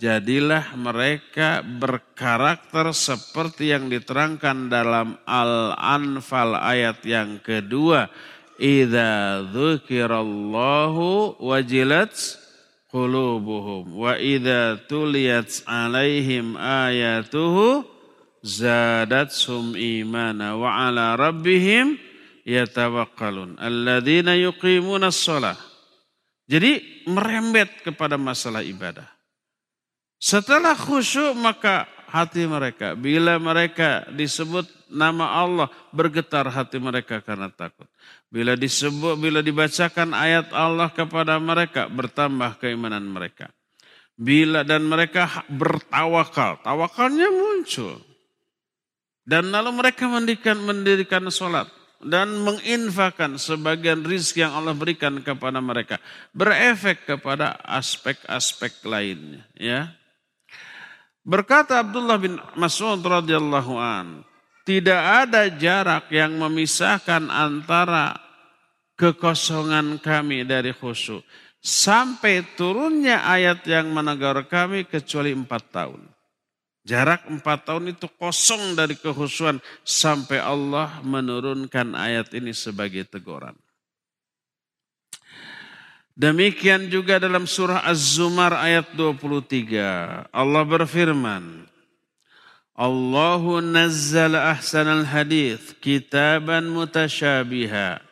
[0.01, 8.09] jadilah mereka berkarakter seperti yang diterangkan dalam Al-Anfal ayat yang kedua.
[8.61, 12.13] Idza dzukirallahu wajilat
[12.93, 17.85] qulubuhum wa idza tuliyat alaihim ayatuhu
[18.45, 21.97] zadatsum imana wa ala rabbihim
[22.45, 25.57] yatawakkalun alladzina yuqimuna shalah.
[26.51, 29.20] Jadi merembet kepada masalah ibadah.
[30.21, 37.89] Setelah khusyuk maka hati mereka bila mereka disebut nama Allah bergetar hati mereka karena takut.
[38.29, 43.49] Bila disebut bila dibacakan ayat Allah kepada mereka bertambah keimanan mereka.
[44.21, 47.97] Bila dan mereka bertawakal, tawakalnya muncul.
[49.25, 51.73] Dan lalu mereka mendirikan, mendirikan sholat
[52.05, 55.97] dan menginfakan sebagian rizki yang Allah berikan kepada mereka.
[56.37, 59.49] Berefek kepada aspek-aspek lainnya.
[59.57, 60.00] Ya.
[61.21, 64.25] Berkata Abdullah bin Mas'ud radhiyallahu an,
[64.65, 68.17] tidak ada jarak yang memisahkan antara
[68.97, 71.25] kekosongan kami dari khusyuk
[71.61, 76.03] sampai turunnya ayat yang menegur kami kecuali empat tahun.
[76.81, 83.53] Jarak empat tahun itu kosong dari kehusuan sampai Allah menurunkan ayat ini sebagai teguran.
[86.21, 90.29] Demikian juga dalam surah Az-Zumar ayat 23.
[90.29, 91.65] Allah berfirman,
[92.77, 98.05] Allahu nazzala ahsanal hadith kitaban mutasyabiha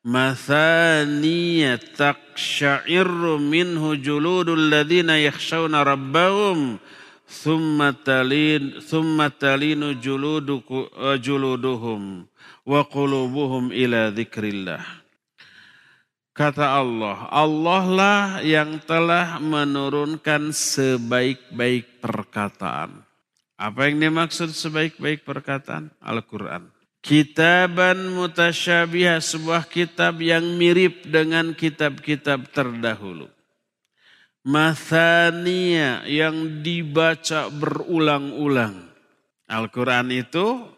[0.00, 6.80] mathaniya taqsha'irru minhu juludul ladhina yakhshawna rabbahum
[7.28, 12.24] thumma talin thumma talinu juluduku, uh, juluduhum
[12.64, 14.99] wa qulubuhum ila dzikrillah.
[16.40, 23.04] Kata Allah, Allah lah yang telah menurunkan sebaik-baik perkataan.
[23.60, 25.92] Apa yang dimaksud sebaik-baik perkataan?
[26.00, 26.72] Al-Quran.
[27.04, 33.28] Kitaban mutasyabihah, sebuah kitab yang mirip dengan kitab-kitab terdahulu.
[34.40, 38.88] Mathania yang dibaca berulang-ulang.
[39.44, 40.72] Al-Quran itu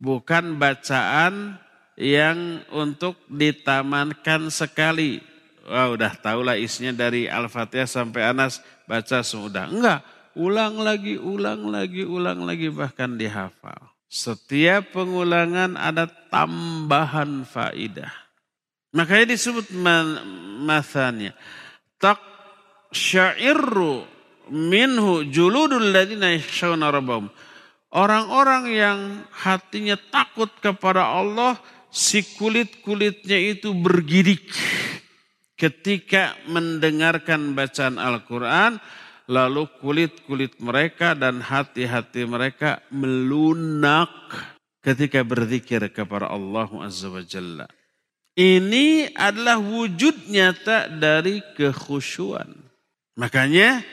[0.00, 1.60] bukan bacaan
[1.96, 5.20] yang untuk ditamankan sekali.
[5.62, 9.70] Wah udah tahulah isinya dari Al-Fatihah sampai Anas baca sudah.
[9.70, 10.02] Enggak,
[10.34, 13.92] ulang lagi, ulang lagi, ulang lagi bahkan dihafal.
[14.12, 18.12] Setiap pengulangan ada tambahan faidah.
[18.92, 19.72] Makanya disebut
[20.60, 21.32] mathanya.
[21.96, 22.20] Tak
[22.92, 24.04] syairu
[24.52, 26.36] minhu juludul ladina
[26.92, 27.32] rabbahum.
[27.92, 28.98] Orang-orang yang
[29.32, 31.60] hatinya takut kepada Allah,
[31.92, 34.48] si kulit-kulitnya itu bergidik
[35.60, 38.80] ketika mendengarkan bacaan Al-Quran
[39.30, 44.10] lalu kulit-kulit mereka dan hati-hati mereka melunak
[44.82, 47.68] ketika berzikir kepada Allah Azza wa Jalla.
[48.32, 52.48] Ini adalah wujud nyata dari kekhusyuan.
[53.20, 53.84] Makanya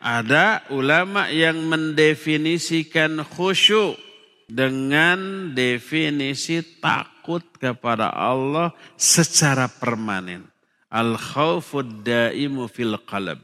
[0.00, 4.00] ada ulama yang mendefinisikan khusyuk
[4.48, 6.64] dengan definisi
[7.22, 10.42] takut kepada Allah secara permanen.
[10.90, 13.38] Al-khawfud daimu fil qalb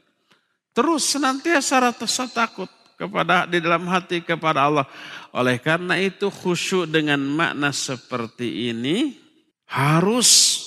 [0.74, 2.66] Terus senantiasa rasa takut
[2.98, 4.86] kepada di dalam hati kepada Allah.
[5.30, 9.14] Oleh karena itu khusyuk dengan makna seperti ini
[9.70, 10.60] harus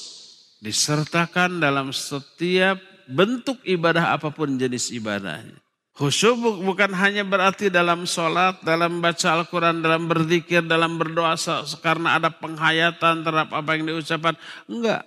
[0.63, 5.60] disertakan dalam setiap bentuk ibadah apa pun jenis ibadahnya.
[5.91, 11.35] Khusyuk bukan hanya berarti dalam sholat, dalam baca Al-Quran, dalam berzikir, dalam berdoa
[11.83, 14.35] karena ada penghayatan terhadap apa yang diucapkan.
[14.71, 15.03] Enggak.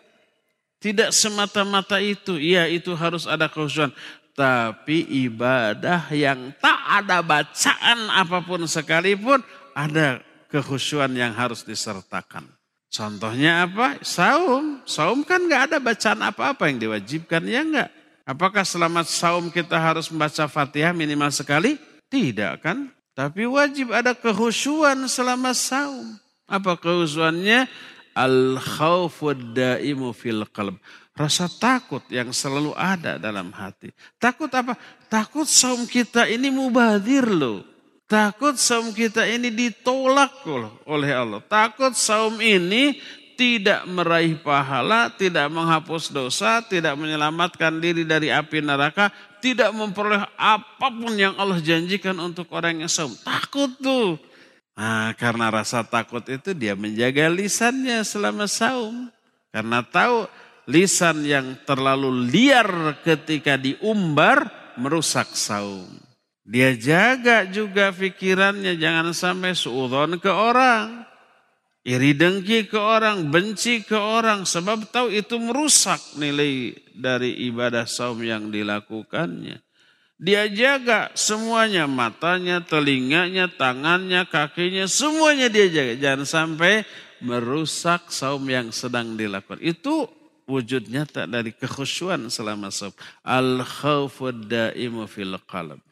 [0.85, 2.37] Tidak semata-mata itu.
[2.37, 3.89] Iya itu harus ada khusyuan
[4.35, 9.39] tapi ibadah yang tak ada bacaan apa pun sekalipun
[9.73, 10.21] ada
[10.51, 12.47] kekhusyuan yang harus disertakan.
[12.91, 13.99] Contohnya apa?
[14.07, 14.83] Saum.
[14.87, 17.91] Saum kan nggak ada bacaan apa-apa yang diwajibkan, ya enggak?
[18.25, 21.77] Apakah selamat saum kita harus membaca fatihah minimal sekali?
[22.09, 22.89] Tidak kan?
[23.13, 26.17] Tapi wajib ada kekhusyuan selama saum.
[26.49, 27.69] Apa kekhusyuannya?
[28.17, 30.79] Al-khawfud daimu fil qalb
[31.15, 33.93] Rasa takut yang selalu ada dalam hati.
[34.19, 34.75] Takut apa?
[35.07, 37.63] Takut saum kita ini mubadir loh.
[38.09, 40.43] Takut saum kita ini ditolak
[40.89, 41.39] oleh Allah.
[41.45, 42.99] Takut saum ini
[43.35, 49.11] tidak meraih pahala, tidak menghapus dosa, tidak menyelamatkan diri dari api neraka,
[49.43, 53.13] tidak memperoleh apa pun yang Allah janjikan untuk orang yang saum.
[53.21, 54.17] Takut tuh.
[54.75, 59.13] Nah, karena rasa takut itu dia menjaga lisannya selama saum.
[59.55, 60.27] Karena tahu
[60.67, 65.87] lisan yang terlalu liar ketika diumbar merusak saum.
[66.45, 71.14] Dia jaga juga pikirannya jangan sampai suudon ke orang.
[71.85, 74.49] Iri dengki ke orang, benci ke orang.
[74.49, 79.61] Sebab tahu itu merusak nilai dari ibadah saum yang dilakukannya.
[80.17, 85.93] Dia jaga semuanya, matanya, telinganya, tangannya, kakinya, semuanya dia jaga.
[86.01, 86.89] Jangan sampai
[87.21, 89.61] merusak saum yang sedang dilakukan.
[89.61, 90.09] Itu
[90.49, 92.97] wujud nyata dari kekhusyuan selama saum.
[93.21, 95.85] Al khawfud daimu fil qalb.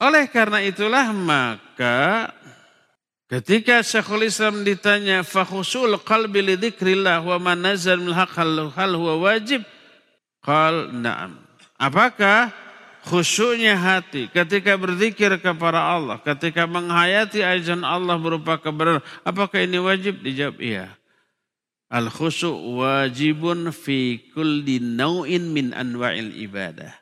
[0.00, 2.32] Oleh karena itulah maka
[3.30, 9.62] ketika Syekhul Islam ditanya fakhusul qalbi li dzikrillah wa man nazal min hal huwa wajib?
[10.42, 11.38] Qal na'am.
[11.78, 12.52] Apakah
[13.06, 20.20] khusyuknya hati ketika berzikir kepada Allah, ketika menghayati ajaran Allah berupa kebenaran, apakah ini wajib?
[20.20, 20.92] Dijawab iya.
[21.90, 26.94] Al khusyuk wajibun fi kulli nau'in min anwa'il ibadah.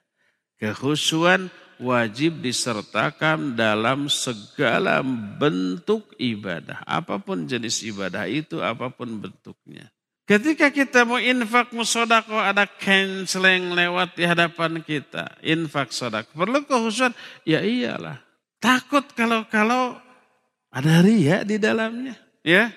[0.58, 5.02] Kekhusyuan wajib disertakan dalam segala
[5.38, 6.82] bentuk ibadah.
[6.84, 9.90] Apa pun jenis ibadah itu, apa pun bentuknya.
[10.28, 15.24] Ketika kita mau infak musodako ada canceling lewat di hadapan kita.
[15.40, 16.36] Infak sodako.
[16.36, 17.16] Perlu kekhusyuan?
[17.48, 18.20] Ya iyalah.
[18.60, 19.96] Takut kalau-kalau
[20.68, 22.12] ada ria di dalamnya.
[22.44, 22.68] Ya.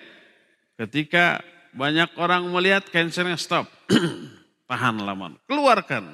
[0.79, 1.43] Ketika
[1.75, 3.67] banyak orang melihat cancernya stop.
[4.71, 5.35] Tahan laman.
[5.43, 6.07] Keluarkan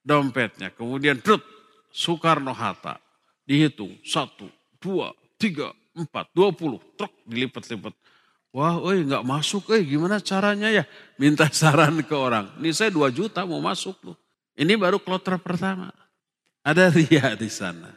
[0.00, 0.72] dompetnya.
[0.72, 1.57] Kemudian drut.
[1.98, 3.02] Soekarno Hatta.
[3.42, 3.98] Dihitung.
[4.06, 4.46] Satu,
[4.78, 6.78] dua, tiga, empat, dua puluh.
[6.94, 7.90] Truk dilipat-lipat.
[8.54, 10.86] Wah, oi nggak masuk, eh gimana caranya ya?
[11.18, 12.54] Minta saran ke orang.
[12.62, 14.16] Ini saya dua juta mau masuk tuh.
[14.54, 15.90] Ini baru kloter pertama.
[16.62, 17.90] Ada ria di sana.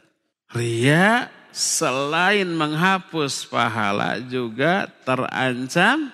[0.50, 6.10] Ria selain menghapus pahala juga terancam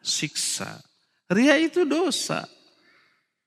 [0.00, 0.80] siksa.
[1.26, 2.46] Ria itu dosa.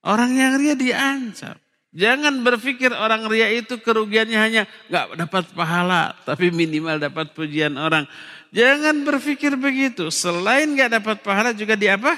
[0.04, 1.56] Orang yang ria diancam.
[1.90, 4.64] Jangan berpikir orang ria itu kerugiannya hanya
[4.94, 8.06] nggak dapat pahala, tapi minimal dapat pujian orang.
[8.54, 10.14] Jangan berpikir begitu.
[10.14, 12.14] Selain nggak dapat pahala juga di apa?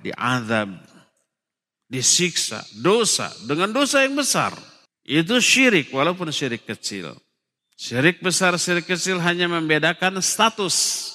[0.00, 0.72] Diazab,
[1.84, 4.56] disiksa, dosa dengan dosa yang besar.
[5.04, 7.12] Itu syirik walaupun syirik kecil.
[7.76, 11.08] Syirik besar, syirik kecil hanya membedakan status.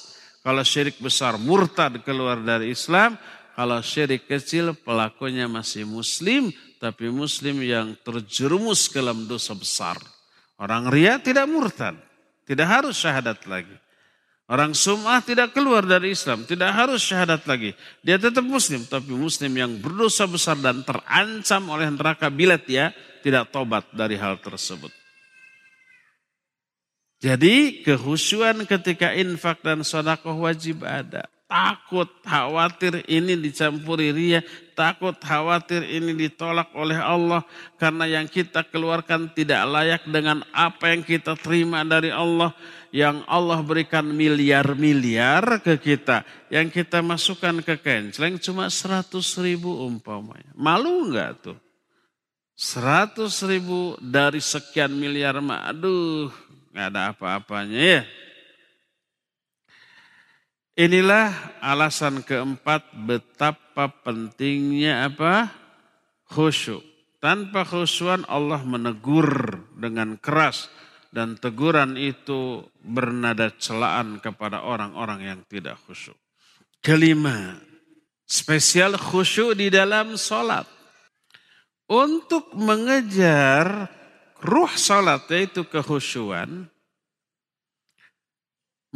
[0.46, 3.18] Kalau syirik besar murtad keluar dari Islam,
[3.58, 6.54] kalau syirik kecil pelakunya masih muslim,
[6.86, 9.98] tapi muslim yang terjerumus ke dalam dosa besar.
[10.54, 11.98] Orang ria tidak murtad,
[12.46, 13.74] tidak harus syahadat lagi.
[14.46, 17.74] Orang sum'ah tidak keluar dari Islam, tidak harus syahadat lagi.
[18.06, 22.94] Dia tetap muslim, tapi muslim yang berdosa besar dan terancam oleh neraka bila dia
[23.26, 24.94] tidak tobat dari hal tersebut.
[27.18, 31.26] Jadi kehusuan ketika infak dan sodakoh wajib ada.
[31.46, 34.42] Takut, khawatir ini dicampuri ria.
[34.74, 37.46] Takut, khawatir ini ditolak oleh Allah.
[37.78, 42.50] Karena yang kita keluarkan tidak layak dengan apa yang kita terima dari Allah.
[42.90, 46.26] Yang Allah berikan miliar-miliar ke kita.
[46.50, 50.50] Yang kita masukkan ke kenceleng cuma 100 ribu umpamanya.
[50.58, 51.58] Malu enggak tuh?
[52.58, 56.32] 100 ribu dari sekian miliar mah, aduh
[56.72, 58.02] nggak ada apa-apanya ya.
[60.76, 65.48] Inilah alasan keempat betapa pentingnya apa?
[66.28, 66.84] Khusyuk.
[67.16, 70.68] Tanpa khusyuan Allah menegur dengan keras
[71.08, 76.20] dan teguran itu bernada celaan kepada orang-orang yang tidak khusyuk.
[76.84, 77.56] Kelima,
[78.28, 80.68] spesial khusyuk di dalam sholat.
[81.88, 83.88] Untuk mengejar
[84.44, 86.68] ruh salat yaitu kehusuan,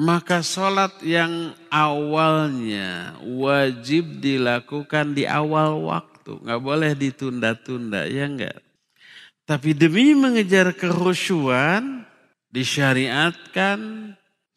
[0.01, 6.41] maka salat yang awalnya wajib dilakukan di awal waktu.
[6.41, 8.65] Nggak boleh ditunda-tunda, ya enggak.
[9.45, 12.09] Tapi demi mengejar kehusuan,
[12.49, 14.11] disyariatkan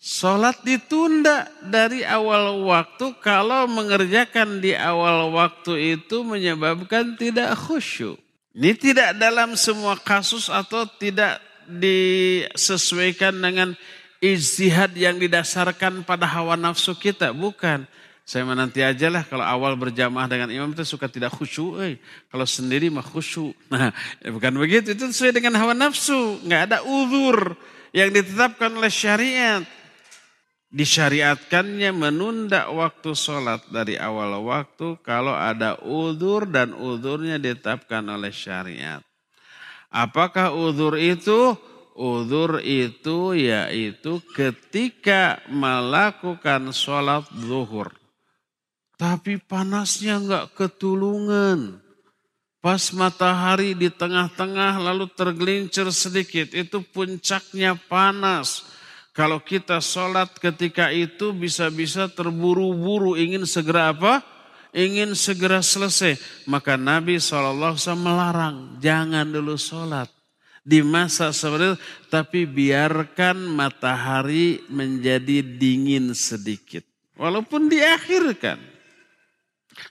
[0.03, 8.19] Sholat ditunda dari awal waktu kalau mengerjakan di awal waktu itu menyebabkan tidak khusyuk.
[8.51, 11.39] Ini tidak dalam semua kasus atau tidak
[11.71, 13.79] disesuaikan dengan
[14.23, 17.35] ijtihad yang didasarkan pada hawa nafsu kita.
[17.35, 17.83] Bukan.
[18.23, 21.83] Saya menanti aja lah kalau awal berjamaah dengan imam itu suka tidak khusyuk.
[21.83, 21.99] Eh.
[22.31, 23.51] Kalau sendiri mah khusyuk.
[23.71, 23.91] Nah
[24.23, 24.95] ya bukan begitu.
[24.95, 26.39] Itu sesuai dengan hawa nafsu.
[26.47, 27.59] Nggak ada uzur
[27.91, 29.67] yang ditetapkan oleh syariat
[30.73, 39.05] disyariatkannya menunda waktu sholat dari awal waktu kalau ada udur dan udurnya ditetapkan oleh syariat.
[39.93, 41.53] Apakah udur itu?
[41.93, 47.93] Udur itu yaitu ketika melakukan sholat zuhur.
[48.97, 51.77] Tapi panasnya nggak ketulungan.
[52.63, 56.49] Pas matahari di tengah-tengah lalu tergelincir sedikit.
[56.55, 58.73] Itu puncaknya panas
[59.13, 64.25] kalau kita sholat ketika itu bisa-bisa terburu-buru ingin segera apa?
[64.73, 66.17] Ingin segera selesai.
[66.49, 70.09] Maka Nabi SAW melarang, jangan dulu sholat.
[70.63, 71.75] Di masa itu,
[72.07, 76.87] tapi biarkan matahari menjadi dingin sedikit.
[77.19, 78.71] Walaupun diakhirkan.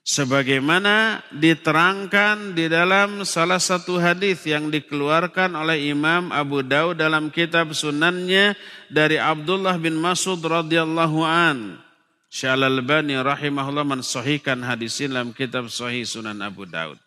[0.07, 7.75] Sebagaimana diterangkan di dalam salah satu hadis yang dikeluarkan oleh Imam Abu Daud dalam kitab
[7.75, 8.55] sunannya
[8.87, 11.83] dari Abdullah bin Mas'ud radhiyallahu an.
[12.31, 17.02] Syalal Bani rahimahullah mensahihkan hadis dalam kitab Sahih Sunan Abu Daud.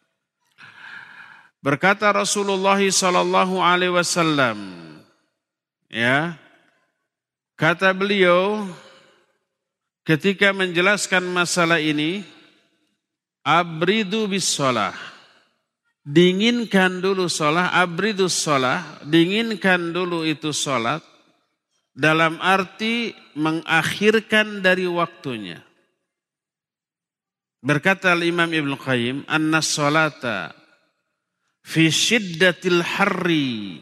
[1.66, 4.86] Berkata Rasulullah sallallahu alaihi wasallam,
[5.90, 6.38] ya,
[7.58, 8.70] kata beliau
[10.06, 12.22] ketika menjelaskan masalah ini,
[13.42, 14.62] Abridu bis.
[16.06, 21.02] Dinginkan dulu sholat, abridu sholah, dinginkan dulu itu sholat.
[21.98, 25.66] Dalam arti mengakhirkan dari waktunya.
[27.58, 30.65] Berkata Imam Ibn Qayyim, Anna sholata
[31.66, 33.82] fi syiddatil harri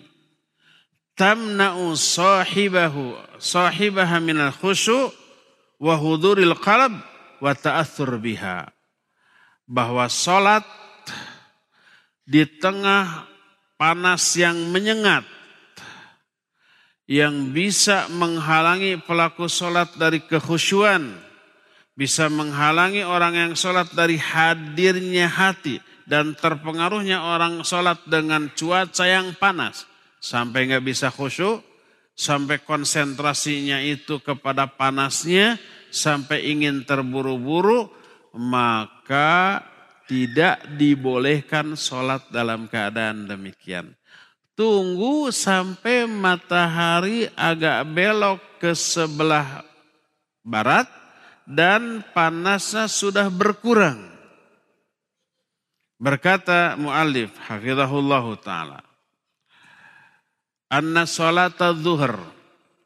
[1.19, 5.11] tamna'u sahibahu sahibaha minal khusyu
[5.83, 6.95] wa huduril qalb
[7.43, 8.71] wa ta'athur biha.
[9.67, 10.63] Bahwa sholat
[12.23, 13.27] di tengah
[13.75, 15.27] panas yang menyengat
[17.03, 21.19] yang bisa menghalangi pelaku sholat dari kekhusyuan,
[21.99, 29.35] bisa menghalangi orang yang sholat dari hadirnya hati dan terpengaruhnya orang sholat dengan cuaca yang
[29.39, 29.87] panas
[30.23, 31.59] sampai nggak bisa khusyuk,
[32.15, 35.59] sampai konsentrasinya itu kepada panasnya,
[35.91, 37.91] sampai ingin terburu-buru,
[38.31, 39.59] maka
[40.07, 43.91] tidak dibolehkan sholat dalam keadaan demikian.
[44.53, 49.65] Tunggu sampai matahari agak belok ke sebelah
[50.45, 50.85] barat
[51.49, 54.12] dan panasnya sudah berkurang.
[56.03, 58.83] Berkata muallif hafizahullah taala.
[60.67, 62.19] Anna salata zuhur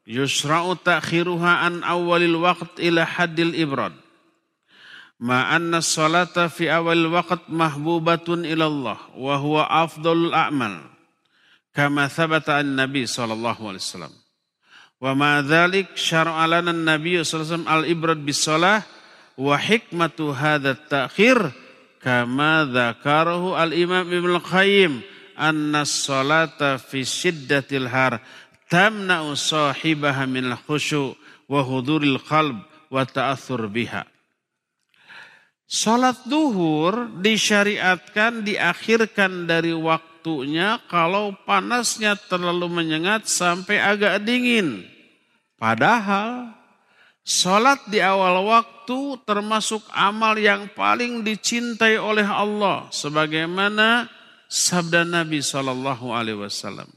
[0.05, 3.97] yusra'u ta'khiruha an awalil waqt ila haddil ibrad.
[5.18, 10.86] Ma anna salata fi awal waqt mahbubatun ila Allah wa huwa afdalul a'mal.
[11.74, 14.13] Kama thabata an Nabi sallallahu alaihi wasallam.
[15.01, 18.86] Wa ma dhalik syar'a lana Nabi sallallahu alaihi wasallam al-ibrad bis salah
[19.41, 21.65] wa hikmatu hadha at-ta'khir
[22.01, 25.03] kama dzakarahu al-Imam Ibnu Qayyim
[25.37, 28.19] anna salata fi syiddatil har
[28.73, 31.13] tamna'u sahibaha min khusyu
[31.47, 32.57] wa huduril qalb
[32.89, 34.03] wa ta'athur biha.
[35.67, 44.87] Salat duhur disyariatkan diakhirkan dari waktunya kalau panasnya terlalu menyengat sampai agak dingin.
[45.59, 46.57] Padahal
[47.28, 54.07] Salat di awal waktu termasuk amal yang paling dicintai oleh Allah sebagaimana
[54.47, 56.88] sabda Nabi Shallallahu alaihi wasallam.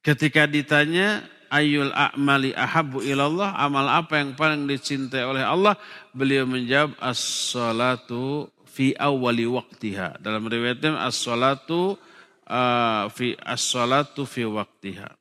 [0.00, 5.76] Ketika ditanya ayul a'mali ahabu ilallah, amal apa yang paling dicintai oleh Allah?
[6.16, 10.24] Beliau menjawab as-salatu fi awali waktiha.
[10.24, 12.00] Dalam riwayatnya as-salatu
[12.48, 15.12] uh, fi as-salatu fi waktiha.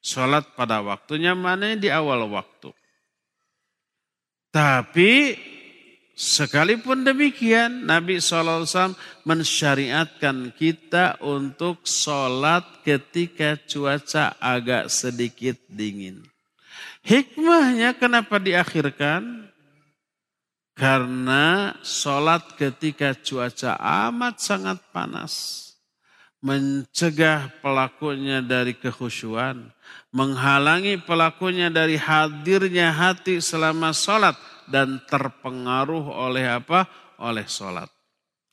[0.00, 2.72] Salat pada waktunya mana di awal waktu.
[4.54, 5.34] Tapi
[6.14, 8.94] sekalipun demikian Nabi SAW
[9.26, 16.22] mensyariatkan kita untuk sholat ketika cuaca agak sedikit dingin.
[17.02, 19.50] Hikmahnya kenapa diakhirkan?
[20.78, 23.74] Karena sholat ketika cuaca
[24.06, 25.73] amat sangat panas.
[26.44, 29.72] Mencegah pelakunya dari kekhusyuan
[30.14, 34.38] menghalangi pelakunya dari hadirnya hati selama sholat
[34.70, 36.86] dan terpengaruh oleh apa?
[37.18, 37.90] Oleh sholat.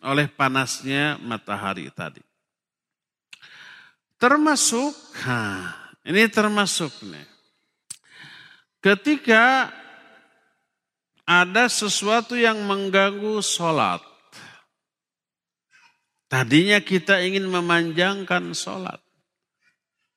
[0.02, 2.24] Oleh panasnya matahari tadi.
[4.18, 4.94] Termasuk,
[5.26, 7.26] ha, ini termasuk nih.
[8.82, 9.70] Ketika
[11.26, 14.02] ada sesuatu yang mengganggu sholat.
[16.32, 19.04] Tadinya kita ingin memanjangkan sholat.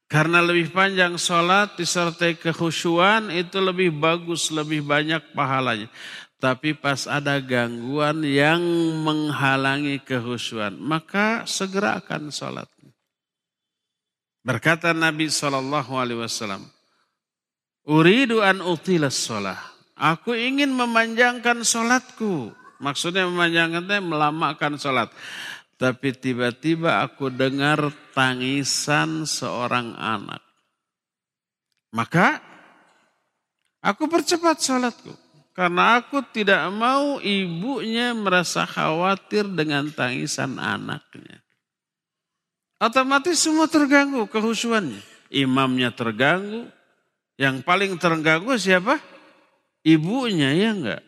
[0.06, 5.90] Karena lebih panjang sholat disertai kekhusyuan itu lebih bagus, lebih banyak pahalanya.
[6.38, 8.62] Tapi pas ada gangguan yang
[9.02, 12.70] menghalangi kekhusyuan, maka segerakan sholat.
[14.46, 16.62] Berkata Nabi Shallallahu Alaihi Wasallam,
[17.90, 19.58] Uridu an utilas sholat.
[19.98, 22.54] Aku ingin memanjangkan sholatku.
[22.78, 25.08] Maksudnya memanjangkan melamakan sholat.
[25.74, 30.42] Tapi tiba-tiba aku dengar tangisan seorang anak.
[31.94, 32.38] Maka
[33.82, 35.14] aku percepat sholatku.
[35.54, 41.38] Karena aku tidak mau ibunya merasa khawatir dengan tangisan anaknya.
[42.82, 44.98] Otomatis semua terganggu kehusuannya.
[45.30, 46.66] Imamnya terganggu.
[47.38, 48.98] Yang paling terganggu siapa?
[49.86, 51.02] Ibunya ya enggak.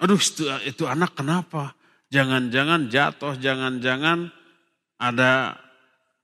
[0.00, 1.72] Aduh itu, itu anak kenapa?
[2.12, 4.28] Jangan-jangan jatuh, jangan-jangan
[5.00, 5.56] ada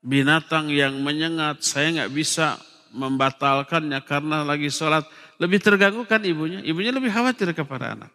[0.05, 1.65] binatang yang menyengat.
[1.65, 2.61] Saya nggak bisa
[2.93, 5.09] membatalkannya karena lagi sholat.
[5.41, 6.61] Lebih terganggu kan ibunya?
[6.61, 8.13] Ibunya lebih khawatir kepada anak.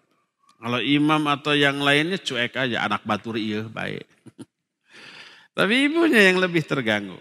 [0.61, 2.85] Kalau imam atau yang lainnya cuek aja.
[2.85, 4.05] Anak baturi iya baik.
[5.57, 7.17] Tapi ibunya yang lebih terganggu.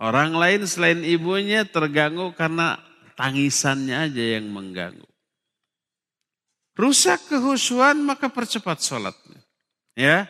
[0.00, 2.80] Orang lain selain ibunya terganggu karena
[3.16, 5.08] tangisannya aja yang mengganggu.
[6.76, 9.35] Rusak kehusuan maka percepat sholatnya.
[9.96, 10.28] Ya,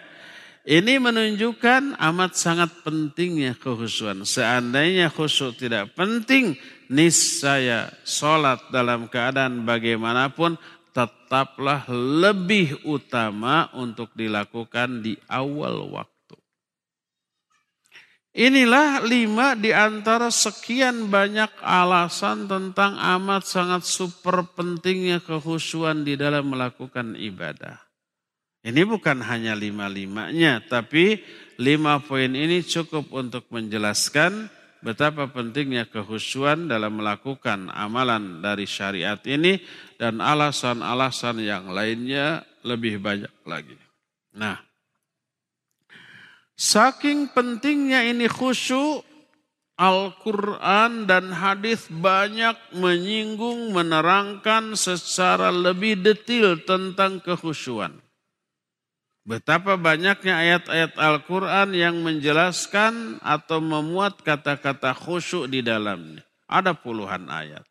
[0.63, 4.23] ini menunjukkan amat sangat pentingnya kehusuan.
[4.23, 6.55] Seandainya khusyuk tidak penting,
[6.87, 10.55] niscaya sholat dalam keadaan bagaimanapun
[10.91, 16.35] tetaplah lebih utama untuk dilakukan di awal waktu.
[18.37, 26.51] Inilah lima di antara sekian banyak alasan tentang amat sangat super pentingnya kehusuan di dalam
[26.51, 27.86] melakukan ibadah.
[28.67, 31.23] Ini bukan hanya lima-limanya, tapi
[31.55, 34.51] lima poin ini cukup untuk menjelaskan
[34.83, 39.63] betapa pentingnya kehusuan dalam melakukan amalan dari syariat ini
[39.95, 43.79] dan alasan-alasan yang lainnya lebih banyak lagi.
[44.35, 44.59] Nah,
[46.59, 49.07] saking pentingnya ini khusyuk,
[49.79, 58.06] Al-Quran dan hadis banyak menyinggung, menerangkan secara lebih detail tentang kehusuan.
[59.27, 66.23] Betapa banyaknya ayat-ayat Al-Quran yang menjelaskan atau memuat kata-kata khusyuk di dalamnya.
[66.47, 67.67] Ada puluhan ayat.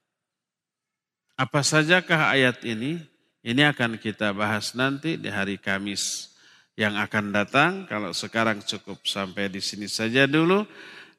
[1.39, 2.99] Apa sajakah ayat ini?
[3.39, 6.35] Ini akan kita bahas nanti di hari Kamis
[6.75, 7.71] yang akan datang.
[7.87, 10.67] Kalau sekarang cukup sampai di sini saja dulu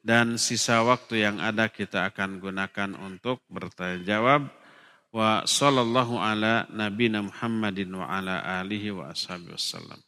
[0.05, 4.53] dan sisa waktu yang ada kita akan gunakan untuk bertanya jawab.
[5.09, 10.06] Wa sallallahu ala nabina Muhammadin wa ala alihi wa ashabihi wassalam.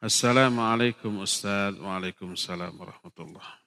[0.00, 1.76] Assalamualaikum Ustaz.
[1.76, 3.60] Waalaikumsalam warahmatullahi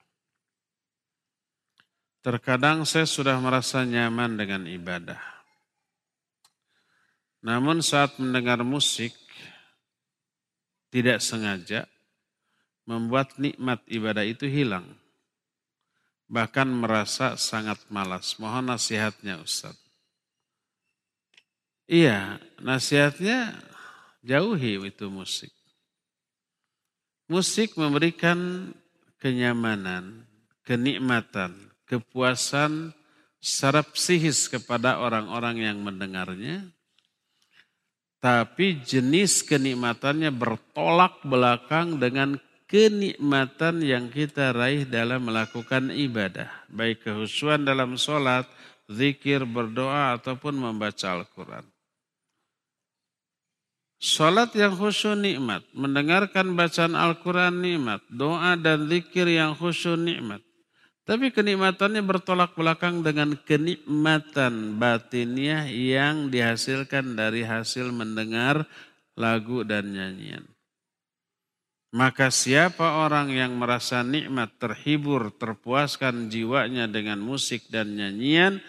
[2.26, 5.22] Terkadang saya sudah merasa nyaman dengan ibadah.
[7.46, 9.14] Namun saat mendengar musik,
[10.90, 11.86] tidak sengaja
[12.90, 14.90] membuat nikmat ibadah itu hilang.
[16.34, 18.42] Bahkan merasa sangat malas.
[18.42, 19.78] Mohon nasihatnya Ustaz.
[21.86, 23.54] Iya, nasihatnya
[24.26, 25.53] jauhi itu musik.
[27.34, 28.70] Musik memberikan
[29.18, 30.22] kenyamanan,
[30.62, 31.58] kenikmatan,
[31.90, 32.94] kepuasan
[33.42, 36.70] secara psikis kepada orang-orang yang mendengarnya.
[38.22, 42.38] Tapi jenis kenikmatannya bertolak belakang dengan
[42.70, 46.54] kenikmatan yang kita raih dalam melakukan ibadah.
[46.70, 48.46] Baik kehusuan dalam sholat,
[48.86, 51.73] zikir, berdoa, ataupun membaca Al-Quran.
[54.04, 60.44] Sholat yang khusyuk nikmat, mendengarkan bacaan Al-Quran nikmat, doa dan zikir yang khusyuk nikmat.
[61.08, 68.68] Tapi kenikmatannya bertolak belakang dengan kenikmatan batiniah yang dihasilkan dari hasil mendengar
[69.16, 70.52] lagu dan nyanyian.
[71.96, 78.60] Maka siapa orang yang merasa nikmat, terhibur, terpuaskan jiwanya dengan musik dan nyanyian,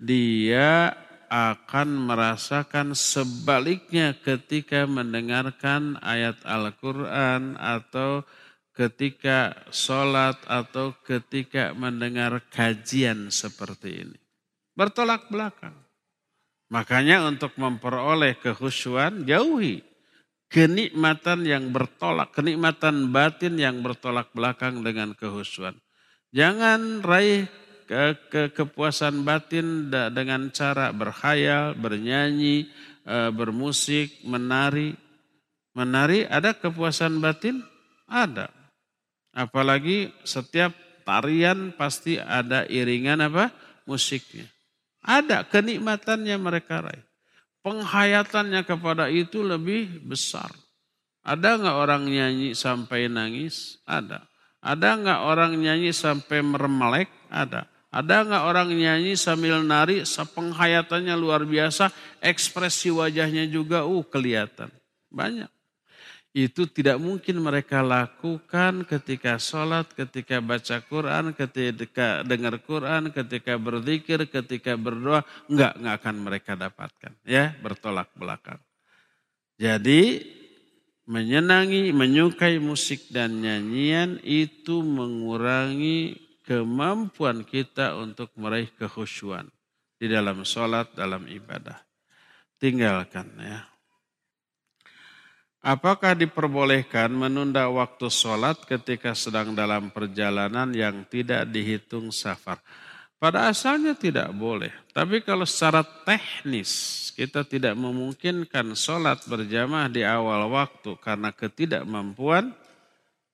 [0.00, 0.96] dia
[1.30, 8.26] akan merasakan sebaliknya ketika mendengarkan ayat Al-Quran atau
[8.74, 14.18] ketika sholat atau ketika mendengar kajian seperti ini.
[14.74, 15.78] Bertolak belakang.
[16.70, 19.86] Makanya untuk memperoleh kehusuan jauhi
[20.50, 25.78] kenikmatan yang bertolak, kenikmatan batin yang bertolak belakang dengan kehusuan.
[26.34, 27.46] Jangan raih
[27.90, 32.70] ke, ke kepuasan batin dengan cara berkhayal, bernyanyi,
[33.02, 34.94] e, bermusik, menari.
[35.74, 37.58] Menari ada kepuasan batin?
[38.06, 38.46] Ada.
[39.34, 40.70] Apalagi setiap
[41.02, 43.50] tarian pasti ada iringan apa?
[43.90, 44.46] Musiknya.
[45.02, 47.10] Ada kenikmatannya mereka raih
[47.64, 50.50] penghayatannya kepada itu lebih besar.
[51.20, 53.80] Ada nggak orang nyanyi sampai nangis?
[53.84, 54.24] Ada.
[54.60, 57.08] Ada nggak orang nyanyi sampai meremelek?
[57.28, 57.68] Ada.
[57.90, 61.90] Ada nggak orang nyanyi sambil nari, penghayatannya luar biasa,
[62.22, 64.70] ekspresi wajahnya juga uh kelihatan.
[65.10, 65.50] Banyak.
[66.30, 74.22] Itu tidak mungkin mereka lakukan ketika sholat, ketika baca Quran, ketika dengar Quran, ketika berzikir,
[74.30, 75.26] ketika berdoa.
[75.50, 77.12] Enggak, enggak akan mereka dapatkan.
[77.26, 78.62] Ya, bertolak belakang.
[79.58, 80.22] Jadi
[81.10, 89.46] menyenangi, menyukai musik dan nyanyian itu mengurangi kemampuan kita untuk meraih kehusuan
[89.94, 91.78] di dalam sholat, dalam ibadah.
[92.58, 93.70] Tinggalkan ya.
[95.62, 102.58] Apakah diperbolehkan menunda waktu sholat ketika sedang dalam perjalanan yang tidak dihitung safar?
[103.20, 104.74] Pada asalnya tidak boleh.
[104.90, 112.50] Tapi kalau secara teknis kita tidak memungkinkan sholat berjamaah di awal waktu karena ketidakmampuan,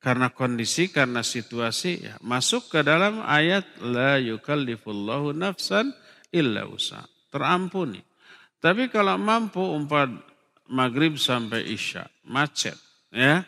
[0.06, 5.90] karena kondisi, karena situasi, ya, masuk ke dalam ayat la yukallifullahu nafsan
[6.30, 7.02] illa usaha.
[7.34, 7.98] Terampuni.
[8.62, 10.06] Tapi kalau mampu umpat
[10.70, 12.78] maghrib sampai isya, macet.
[13.10, 13.42] Ya,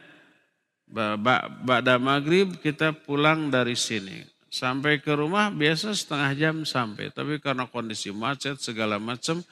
[0.91, 4.27] Ba'da maghrib kita pulang dari sini.
[4.51, 7.15] Sampai ke rumah biasa setengah jam sampai.
[7.15, 9.47] Tapi karena kondisi macet segala macam,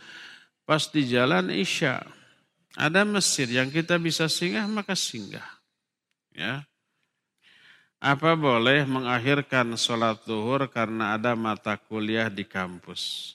[0.66, 2.02] pas di jalan isya.
[2.74, 5.46] Ada masjid yang kita bisa singgah maka singgah.
[6.34, 6.66] Ya.
[7.96, 13.34] Apa boleh mengakhirkan sholat zuhur karena ada mata kuliah di kampus?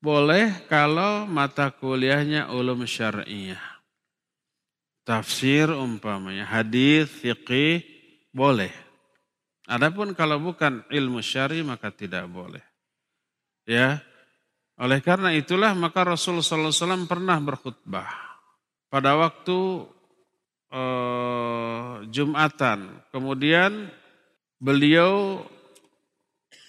[0.00, 3.60] Boleh kalau mata kuliahnya ulum syariah.
[5.04, 7.84] Tafsir umpamanya, hadis, fiqih,
[8.32, 8.72] boleh.
[9.68, 12.64] Adapun kalau bukan ilmu syari maka tidak boleh.
[13.68, 14.00] Ya,
[14.80, 18.08] oleh karena itulah maka Rasulullah SAW pernah berkhutbah
[18.88, 19.84] pada waktu
[20.70, 23.04] uh, Jumatan.
[23.10, 23.90] Kemudian
[24.60, 25.40] Beliau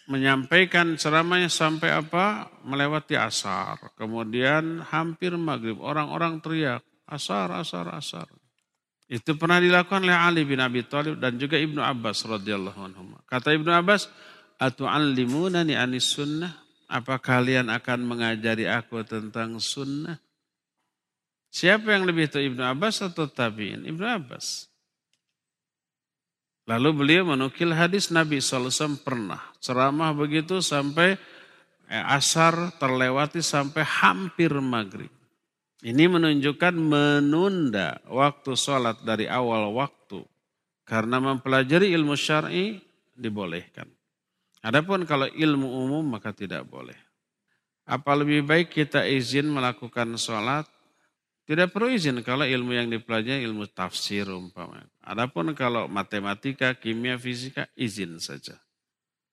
[0.07, 2.47] menyampaikan ceramahnya sampai apa?
[2.63, 3.91] Melewati asar.
[3.99, 5.75] Kemudian hampir maghrib.
[5.83, 8.31] Orang-orang teriak, asar, asar, asar.
[9.11, 13.11] Itu pernah dilakukan oleh Ali bin Abi Thalib dan juga Ibnu Abbas radhiyallahu anhu.
[13.27, 14.07] Kata Ibnu Abbas,
[14.55, 20.15] "Atu'allimunani anis sunnah?" Apa kalian akan mengajari aku tentang sunnah?
[21.51, 23.83] Siapa yang lebih tahu Ibnu Abbas atau Tabi'in?
[23.83, 24.71] Ibnu Abbas.
[26.63, 31.19] Lalu beliau menukil hadis Nabi SAW pernah ceramah begitu sampai
[31.91, 35.11] eh, asar terlewati sampai hampir maghrib.
[35.83, 40.23] Ini menunjukkan menunda waktu sholat dari awal waktu.
[40.87, 42.79] Karena mempelajari ilmu syar'i
[43.11, 43.91] dibolehkan.
[44.63, 46.95] Adapun kalau ilmu umum maka tidak boleh.
[47.83, 50.69] Apa lebih baik kita izin melakukan sholat?
[51.51, 54.87] Tidak perlu izin kalau ilmu yang dipelajari ilmu tafsir umpamanya.
[55.03, 58.55] Adapun kalau matematika, kimia, fisika izin saja.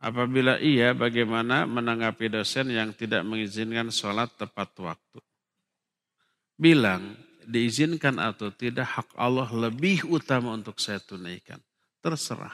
[0.03, 5.23] Apabila iya, bagaimana menanggapi dosen yang tidak mengizinkan sholat tepat waktu?
[6.59, 7.15] bilang
[7.47, 11.63] diizinkan atau tidak hak Allah lebih utama untuk saya tunaikan.
[12.03, 12.53] Terserah.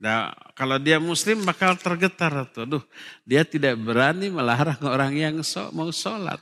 [0.00, 2.84] Nah, kalau dia muslim bakal tergetar atau Duh,
[3.26, 6.40] dia tidak berani melarang orang yang so, mau sholat.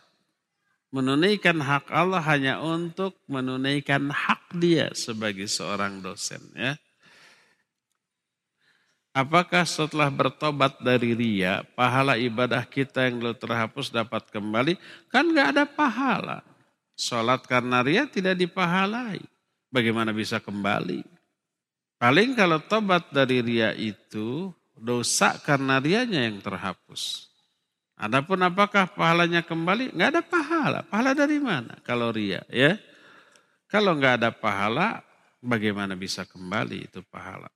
[0.94, 6.38] Menunaikan hak Allah hanya untuk menunaikan hak dia sebagai seorang dosen.
[6.54, 6.78] ya.
[9.10, 14.78] Apakah setelah bertobat dari ria, pahala ibadah kita yang dulu terhapus dapat kembali?
[15.10, 16.46] Kan gak ada pahala.
[16.94, 19.18] Sholat karena ria tidak dipahalai.
[19.74, 21.02] Bagaimana bisa kembali?
[21.98, 27.33] Paling kalau tobat dari ria itu, dosa karena rianya yang terhapus.
[27.94, 29.94] Adapun apakah pahalanya kembali?
[29.94, 30.80] Gak ada pahala.
[30.82, 31.78] Pahala dari mana?
[31.86, 32.74] Kalau ria ya.
[33.70, 35.02] Kalau nggak ada pahala,
[35.42, 37.50] bagaimana bisa kembali itu pahala?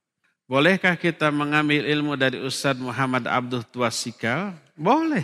[0.49, 4.57] Bolehkah kita mengambil ilmu dari Ustadz Muhammad Abdul Tuasikal?
[4.75, 5.23] Boleh.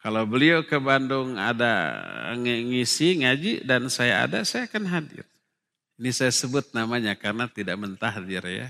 [0.00, 2.00] Kalau beliau ke Bandung ada
[2.40, 5.28] ngisi ngaji dan saya ada, saya akan hadir.
[6.00, 8.68] Ini saya sebut namanya karena tidak mentahdir ya.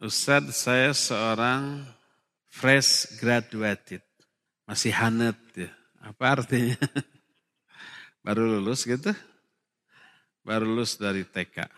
[0.00, 1.84] Ustadz saya seorang
[2.48, 4.00] fresh graduated.
[4.64, 5.70] Masih hanet ya.
[6.00, 6.76] Apa artinya?
[8.24, 9.12] Baru lulus gitu?
[10.44, 11.68] Baru lulus dari TK.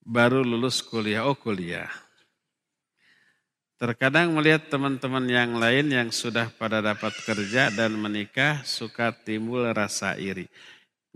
[0.00, 1.88] Baru lulus kuliah, oh kuliah
[3.80, 10.20] Terkadang melihat teman-teman yang lain yang sudah pada dapat kerja dan menikah suka timbul rasa
[10.20, 10.52] iri.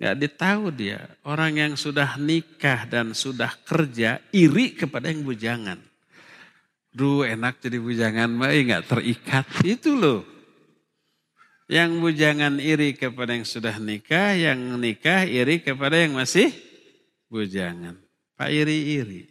[0.01, 5.77] Gak ditahu dia, orang yang sudah nikah dan sudah kerja iri kepada yang bujangan.
[6.89, 9.45] Duh enak jadi bujangan, mah nggak terikat.
[9.61, 10.34] Itu loh.
[11.65, 16.53] Yang bujangan iri kepada yang sudah nikah, yang nikah iri kepada yang masih
[17.33, 17.97] bujangan.
[18.37, 19.31] Pak iri-iri.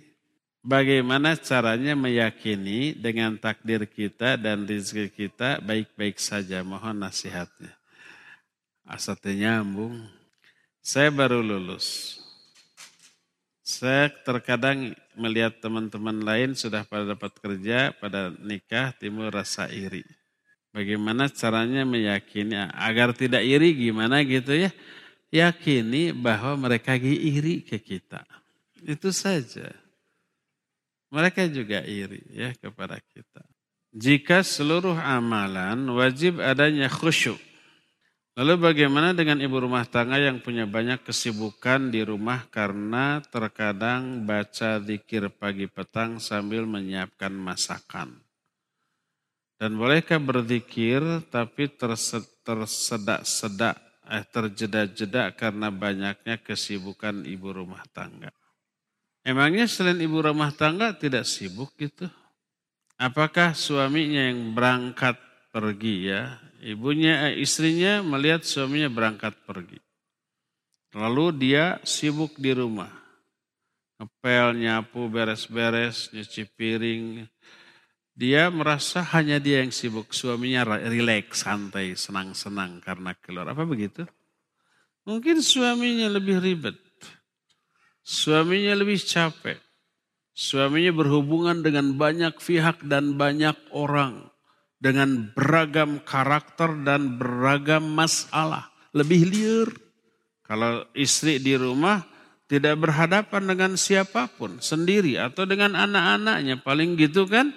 [0.63, 6.63] Bagaimana caranya meyakini dengan takdir kita dan rezeki kita baik-baik saja.
[6.63, 7.75] Mohon nasihatnya.
[8.87, 10.07] Asatnya nyambung.
[10.79, 12.19] Saya baru lulus.
[13.63, 20.03] Saya terkadang melihat teman-teman lain sudah pada dapat kerja, pada nikah, timbul rasa iri.
[20.73, 24.73] Bagaimana caranya meyakini agar tidak iri gimana gitu ya.
[25.29, 28.25] Yakini bahwa mereka iri ke kita.
[28.81, 29.69] Itu saja.
[31.13, 33.45] Mereka juga iri ya kepada kita.
[33.93, 37.37] Jika seluruh amalan wajib adanya khusyuk.
[38.33, 44.81] Lalu bagaimana dengan ibu rumah tangga yang punya banyak kesibukan di rumah karena terkadang baca
[44.81, 48.22] zikir pagi petang sambil menyiapkan masakan.
[49.63, 50.99] Dan bolehkah berzikir
[51.31, 51.71] tapi
[52.43, 53.79] tersedak-sedak,
[54.11, 58.27] eh, terjeda-jeda karena banyaknya kesibukan ibu rumah tangga.
[59.23, 62.11] Emangnya selain ibu rumah tangga tidak sibuk gitu?
[62.99, 65.15] Apakah suaminya yang berangkat
[65.55, 66.43] pergi ya?
[66.59, 69.79] Ibunya, eh, istrinya melihat suaminya berangkat pergi.
[70.91, 72.91] Lalu dia sibuk di rumah.
[73.95, 77.31] Ngepel, nyapu, beres-beres, nyuci piring.
[78.13, 80.13] Dia merasa hanya dia yang sibuk.
[80.13, 83.49] Suaminya rileks, santai, senang-senang karena keluar.
[83.49, 84.05] Apa begitu?
[85.03, 86.77] Mungkin suaminya lebih ribet.
[88.05, 89.57] Suaminya lebih capek.
[90.33, 94.29] Suaminya berhubungan dengan banyak pihak dan banyak orang.
[94.77, 98.69] Dengan beragam karakter dan beragam masalah.
[98.93, 99.69] Lebih liar.
[100.45, 102.05] Kalau istri di rumah
[102.45, 104.61] tidak berhadapan dengan siapa pun.
[104.61, 106.61] Sendiri atau dengan anak-anaknya.
[106.61, 107.49] Paling gitu kan.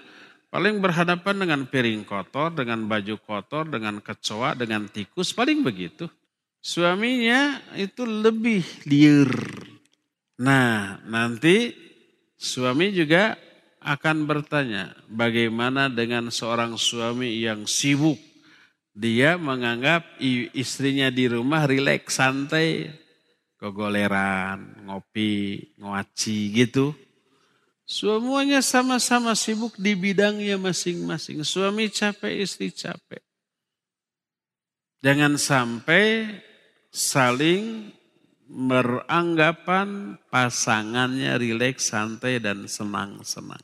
[0.49, 5.35] Paling berhadapan dengan piring kotor, dengan baju kotor, dengan kecoa, dengan tikus.
[5.35, 6.07] Paling begitu.
[6.63, 9.31] Suaminya itu lebih liar
[10.37, 11.73] Nah, nanti
[12.37, 13.41] suami juga
[13.81, 18.21] akan bertanya, bagaimana dengan seorang suami yang sibuk?
[18.93, 20.21] Dia menganggap
[20.53, 22.93] istrinya di rumah rileks, santai,
[23.57, 26.93] kegoleran, ngopi, ngoaci gitu.
[27.87, 31.47] Semuanya sama-sama sibuk di bidangnya masing-masing.
[31.47, 33.23] Suami capek, istri capek.
[35.07, 36.35] Jangan sampai
[36.91, 37.95] saling
[38.51, 43.63] beranggapan pasangannya rileks, santai, dan senang-senang.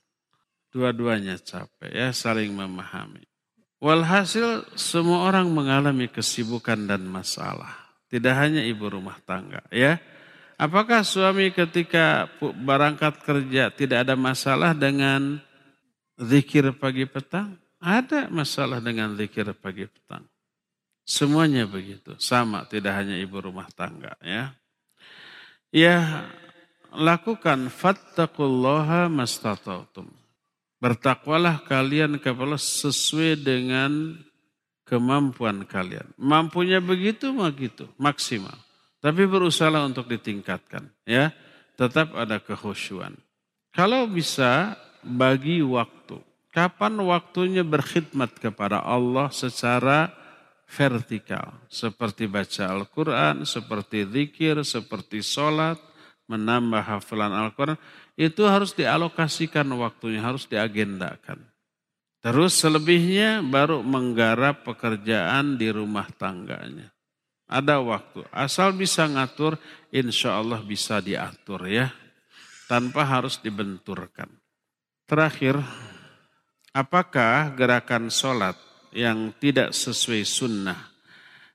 [0.70, 3.26] Dua-duanya capek ya, saling memahami.
[3.82, 7.74] Walhasil semua orang mengalami kesibukan dan masalah.
[8.06, 9.98] Tidak hanya ibu rumah tangga ya.
[10.60, 15.40] Apakah suami ketika berangkat kerja tidak ada masalah dengan
[16.20, 17.58] zikir pagi petang?
[17.82, 20.22] Ada masalah dengan zikir pagi petang.
[21.02, 24.54] Semuanya begitu, sama tidak hanya ibu rumah tangga ya.
[25.74, 26.28] Ya,
[26.94, 30.06] lakukan fattaqullaha mastata'tum.
[30.78, 34.18] Bertakwalah kalian kepada sesuai dengan
[34.86, 36.06] kemampuan kalian.
[36.14, 38.54] Mampunya begitu, begitu, maksimal.
[39.02, 41.34] Tapi berusaha untuk ditingkatkan, ya.
[41.74, 43.18] Tetap ada kehusuan.
[43.74, 46.22] Kalau bisa bagi waktu.
[46.52, 50.12] Kapan waktunya berkhidmat kepada Allah secara
[50.68, 51.58] vertikal.
[51.66, 55.80] Seperti baca Al-Quran, seperti zikir, seperti sholat,
[56.28, 57.80] menambah hafalan Al-Quran.
[58.14, 61.40] Itu harus dialokasikan waktunya, harus diagendakan.
[62.22, 66.92] Terus selebihnya baru menggarap pekerjaan di rumah tangganya.
[67.52, 68.24] Ada waktu.
[68.32, 69.60] Asal bisa ngatur,
[69.92, 71.92] insya Allah bisa diatur ya.
[72.64, 74.32] Tanpa harus dibenturkan.
[75.04, 75.60] Terakhir,
[76.72, 78.56] apakah gerakan sholat
[78.96, 80.80] yang tidak sesuai sunnah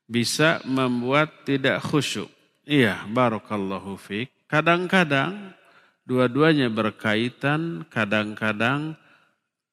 [0.05, 2.29] bisa membuat tidak khusyuk.
[2.61, 4.29] Iya, barakallahu fiq.
[4.45, 5.57] Kadang-kadang
[6.05, 8.93] dua-duanya berkaitan, kadang-kadang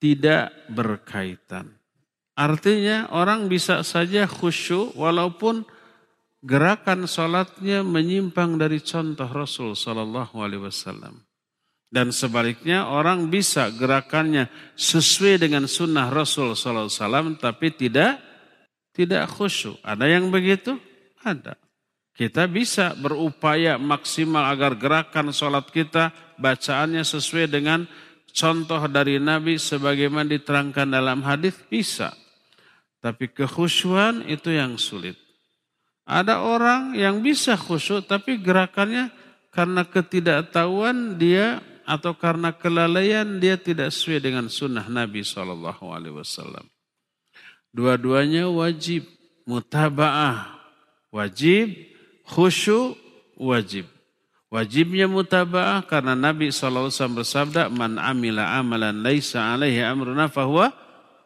[0.00, 1.76] tidak berkaitan.
[2.34, 5.62] Artinya orang bisa saja khusyuk walaupun
[6.44, 11.24] gerakan sholatnya menyimpang dari contoh Rasul Sallallahu Alaihi Wasallam.
[11.94, 16.90] Dan sebaliknya orang bisa gerakannya sesuai dengan sunnah Rasul SAW
[17.38, 18.18] tapi tidak
[18.90, 19.78] tidak khusyuk.
[19.78, 20.74] Ada yang begitu?
[21.22, 21.54] Ada.
[22.14, 27.86] Kita bisa berupaya maksimal agar gerakan sholat kita bacaannya sesuai dengan
[28.34, 32.10] contoh dari Nabi sebagaimana diterangkan dalam hadis bisa.
[32.98, 35.23] Tapi kekhusyuan itu yang sulit.
[36.04, 39.08] Ada orang yang bisa khusyuk tapi gerakannya
[39.48, 46.68] karena ketidaktahuan dia atau karena kelalaian dia tidak sesuai dengan sunnah Nabi Shallallahu Alaihi Wasallam.
[47.72, 49.08] Dua-duanya wajib
[49.48, 50.60] mutabaah,
[51.08, 51.72] wajib
[52.28, 52.96] khusyuk,
[53.40, 53.88] wajib.
[54.54, 60.70] Wajibnya mutabaah karena Nabi SAW bersabda, Man amila amalan laisa alaihi amruna fahuwa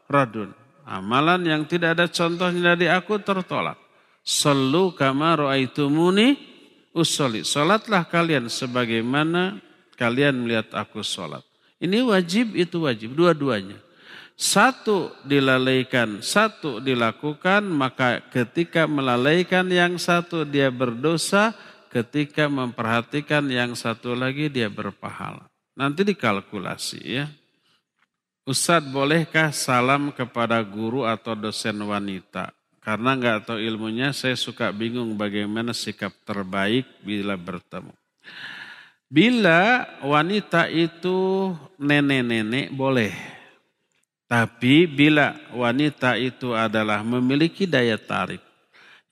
[0.08, 0.56] radun.
[0.88, 3.76] Amalan yang tidak ada contohnya dari aku tertolak.
[4.28, 6.36] Sallu kama ra'aitumuni
[6.92, 7.48] usolli.
[7.48, 9.56] Salatlah kalian sebagaimana
[9.96, 11.40] kalian melihat aku sholat.
[11.80, 13.80] Ini wajib, itu wajib, dua-duanya.
[14.36, 21.56] Satu dilalaikan, satu dilakukan, maka ketika melalaikan yang satu dia berdosa,
[21.88, 25.48] ketika memperhatikan yang satu lagi dia berpahala.
[25.72, 27.26] Nanti dikalkulasi ya.
[28.44, 32.57] Ustadz bolehkah salam kepada guru atau dosen wanita?
[32.88, 37.92] Karena nggak tahu ilmunya saya suka bingung bagaimana sikap terbaik bila bertemu.
[39.12, 43.12] Bila wanita itu nenek-nenek boleh.
[44.24, 48.40] Tapi bila wanita itu adalah memiliki daya tarik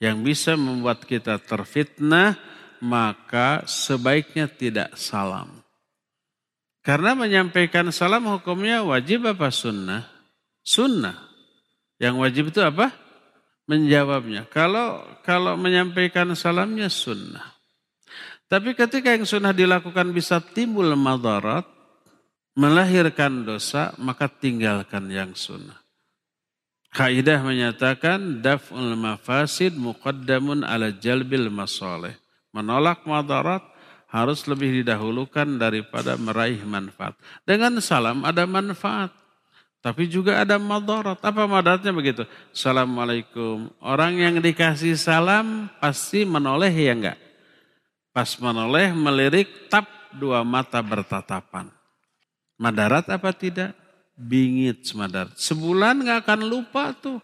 [0.00, 2.32] yang bisa membuat kita terfitnah,
[2.80, 5.52] maka sebaiknya tidak salam.
[6.80, 10.08] Karena menyampaikan salam hukumnya wajib apa sunnah?
[10.64, 11.28] Sunnah.
[12.00, 13.04] Yang wajib itu apa?
[13.66, 14.46] Menjawabnya.
[14.46, 17.54] Kalau kalau menyampaikan salamnya sunnah.
[18.46, 21.66] Tapi ketika yang sunnah dilakukan bisa timbul madarat,
[22.54, 25.82] melahirkan dosa, maka tinggalkan yang sunnah.
[26.94, 32.16] Kaidah menyatakan daf'ul mafasid muqaddamun ala jalbil masoleh.
[32.54, 33.60] Menolak madarat
[34.08, 37.12] harus lebih didahulukan daripada meraih manfaat.
[37.44, 39.12] Dengan salam ada manfaat.
[39.86, 41.22] Tapi juga ada madarat.
[41.22, 42.26] Apa madaratnya begitu?
[42.50, 43.70] Assalamualaikum.
[43.78, 47.18] Orang yang dikasih salam pasti menoleh ya enggak?
[48.10, 51.70] Pas menoleh melirik tap dua mata bertatapan.
[52.58, 53.78] Madarat apa tidak?
[54.18, 55.38] Bingit madarat.
[55.38, 57.22] Sebulan nggak akan lupa tuh.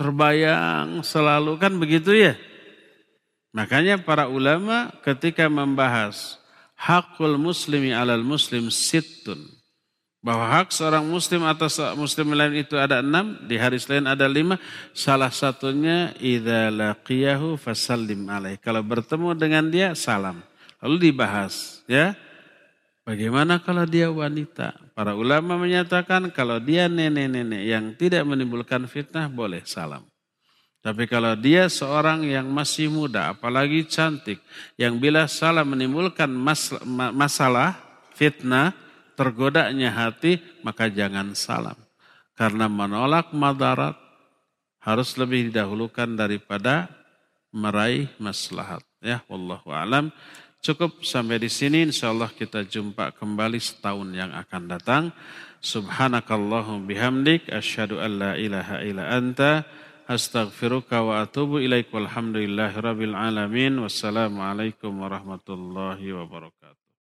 [0.00, 2.40] Terbayang selalu kan begitu ya.
[3.52, 6.40] Makanya para ulama ketika membahas
[6.72, 9.53] hakul muslimi alal muslim situn.
[10.24, 14.56] Bahwa hak seorang muslim atas muslim lain itu ada enam, di hari lain ada lima.
[14.96, 18.56] Salah satunya, idza laqiyahu fasallim alaih.
[18.56, 20.40] Kalau bertemu dengan dia, salam.
[20.80, 22.16] Lalu dibahas, ya.
[23.04, 24.72] Bagaimana kalau dia wanita?
[24.96, 30.08] Para ulama menyatakan kalau dia nenek-nenek yang tidak menimbulkan fitnah, boleh salam.
[30.80, 34.40] Tapi kalau dia seorang yang masih muda, apalagi cantik,
[34.80, 36.32] yang bila salah menimbulkan
[37.12, 37.76] masalah,
[38.16, 38.83] fitnah,
[39.14, 41.78] tergodanya hati, maka jangan salam.
[42.34, 43.94] Karena menolak madarat
[44.82, 46.90] harus lebih didahulukan daripada
[47.54, 48.82] meraih maslahat.
[48.98, 50.10] Ya, wallahu alam.
[50.64, 55.04] Cukup sampai di sini insyaallah kita jumpa kembali setahun yang akan datang.
[55.60, 59.64] Subhanakallahum bihamdik asyhadu an la ilaha illa anta
[60.08, 66.83] astaghfiruka wa atubu ilaik walhamdulillahi rabbil alamin wassalamu alaikum warahmatullahi wabarakatuh.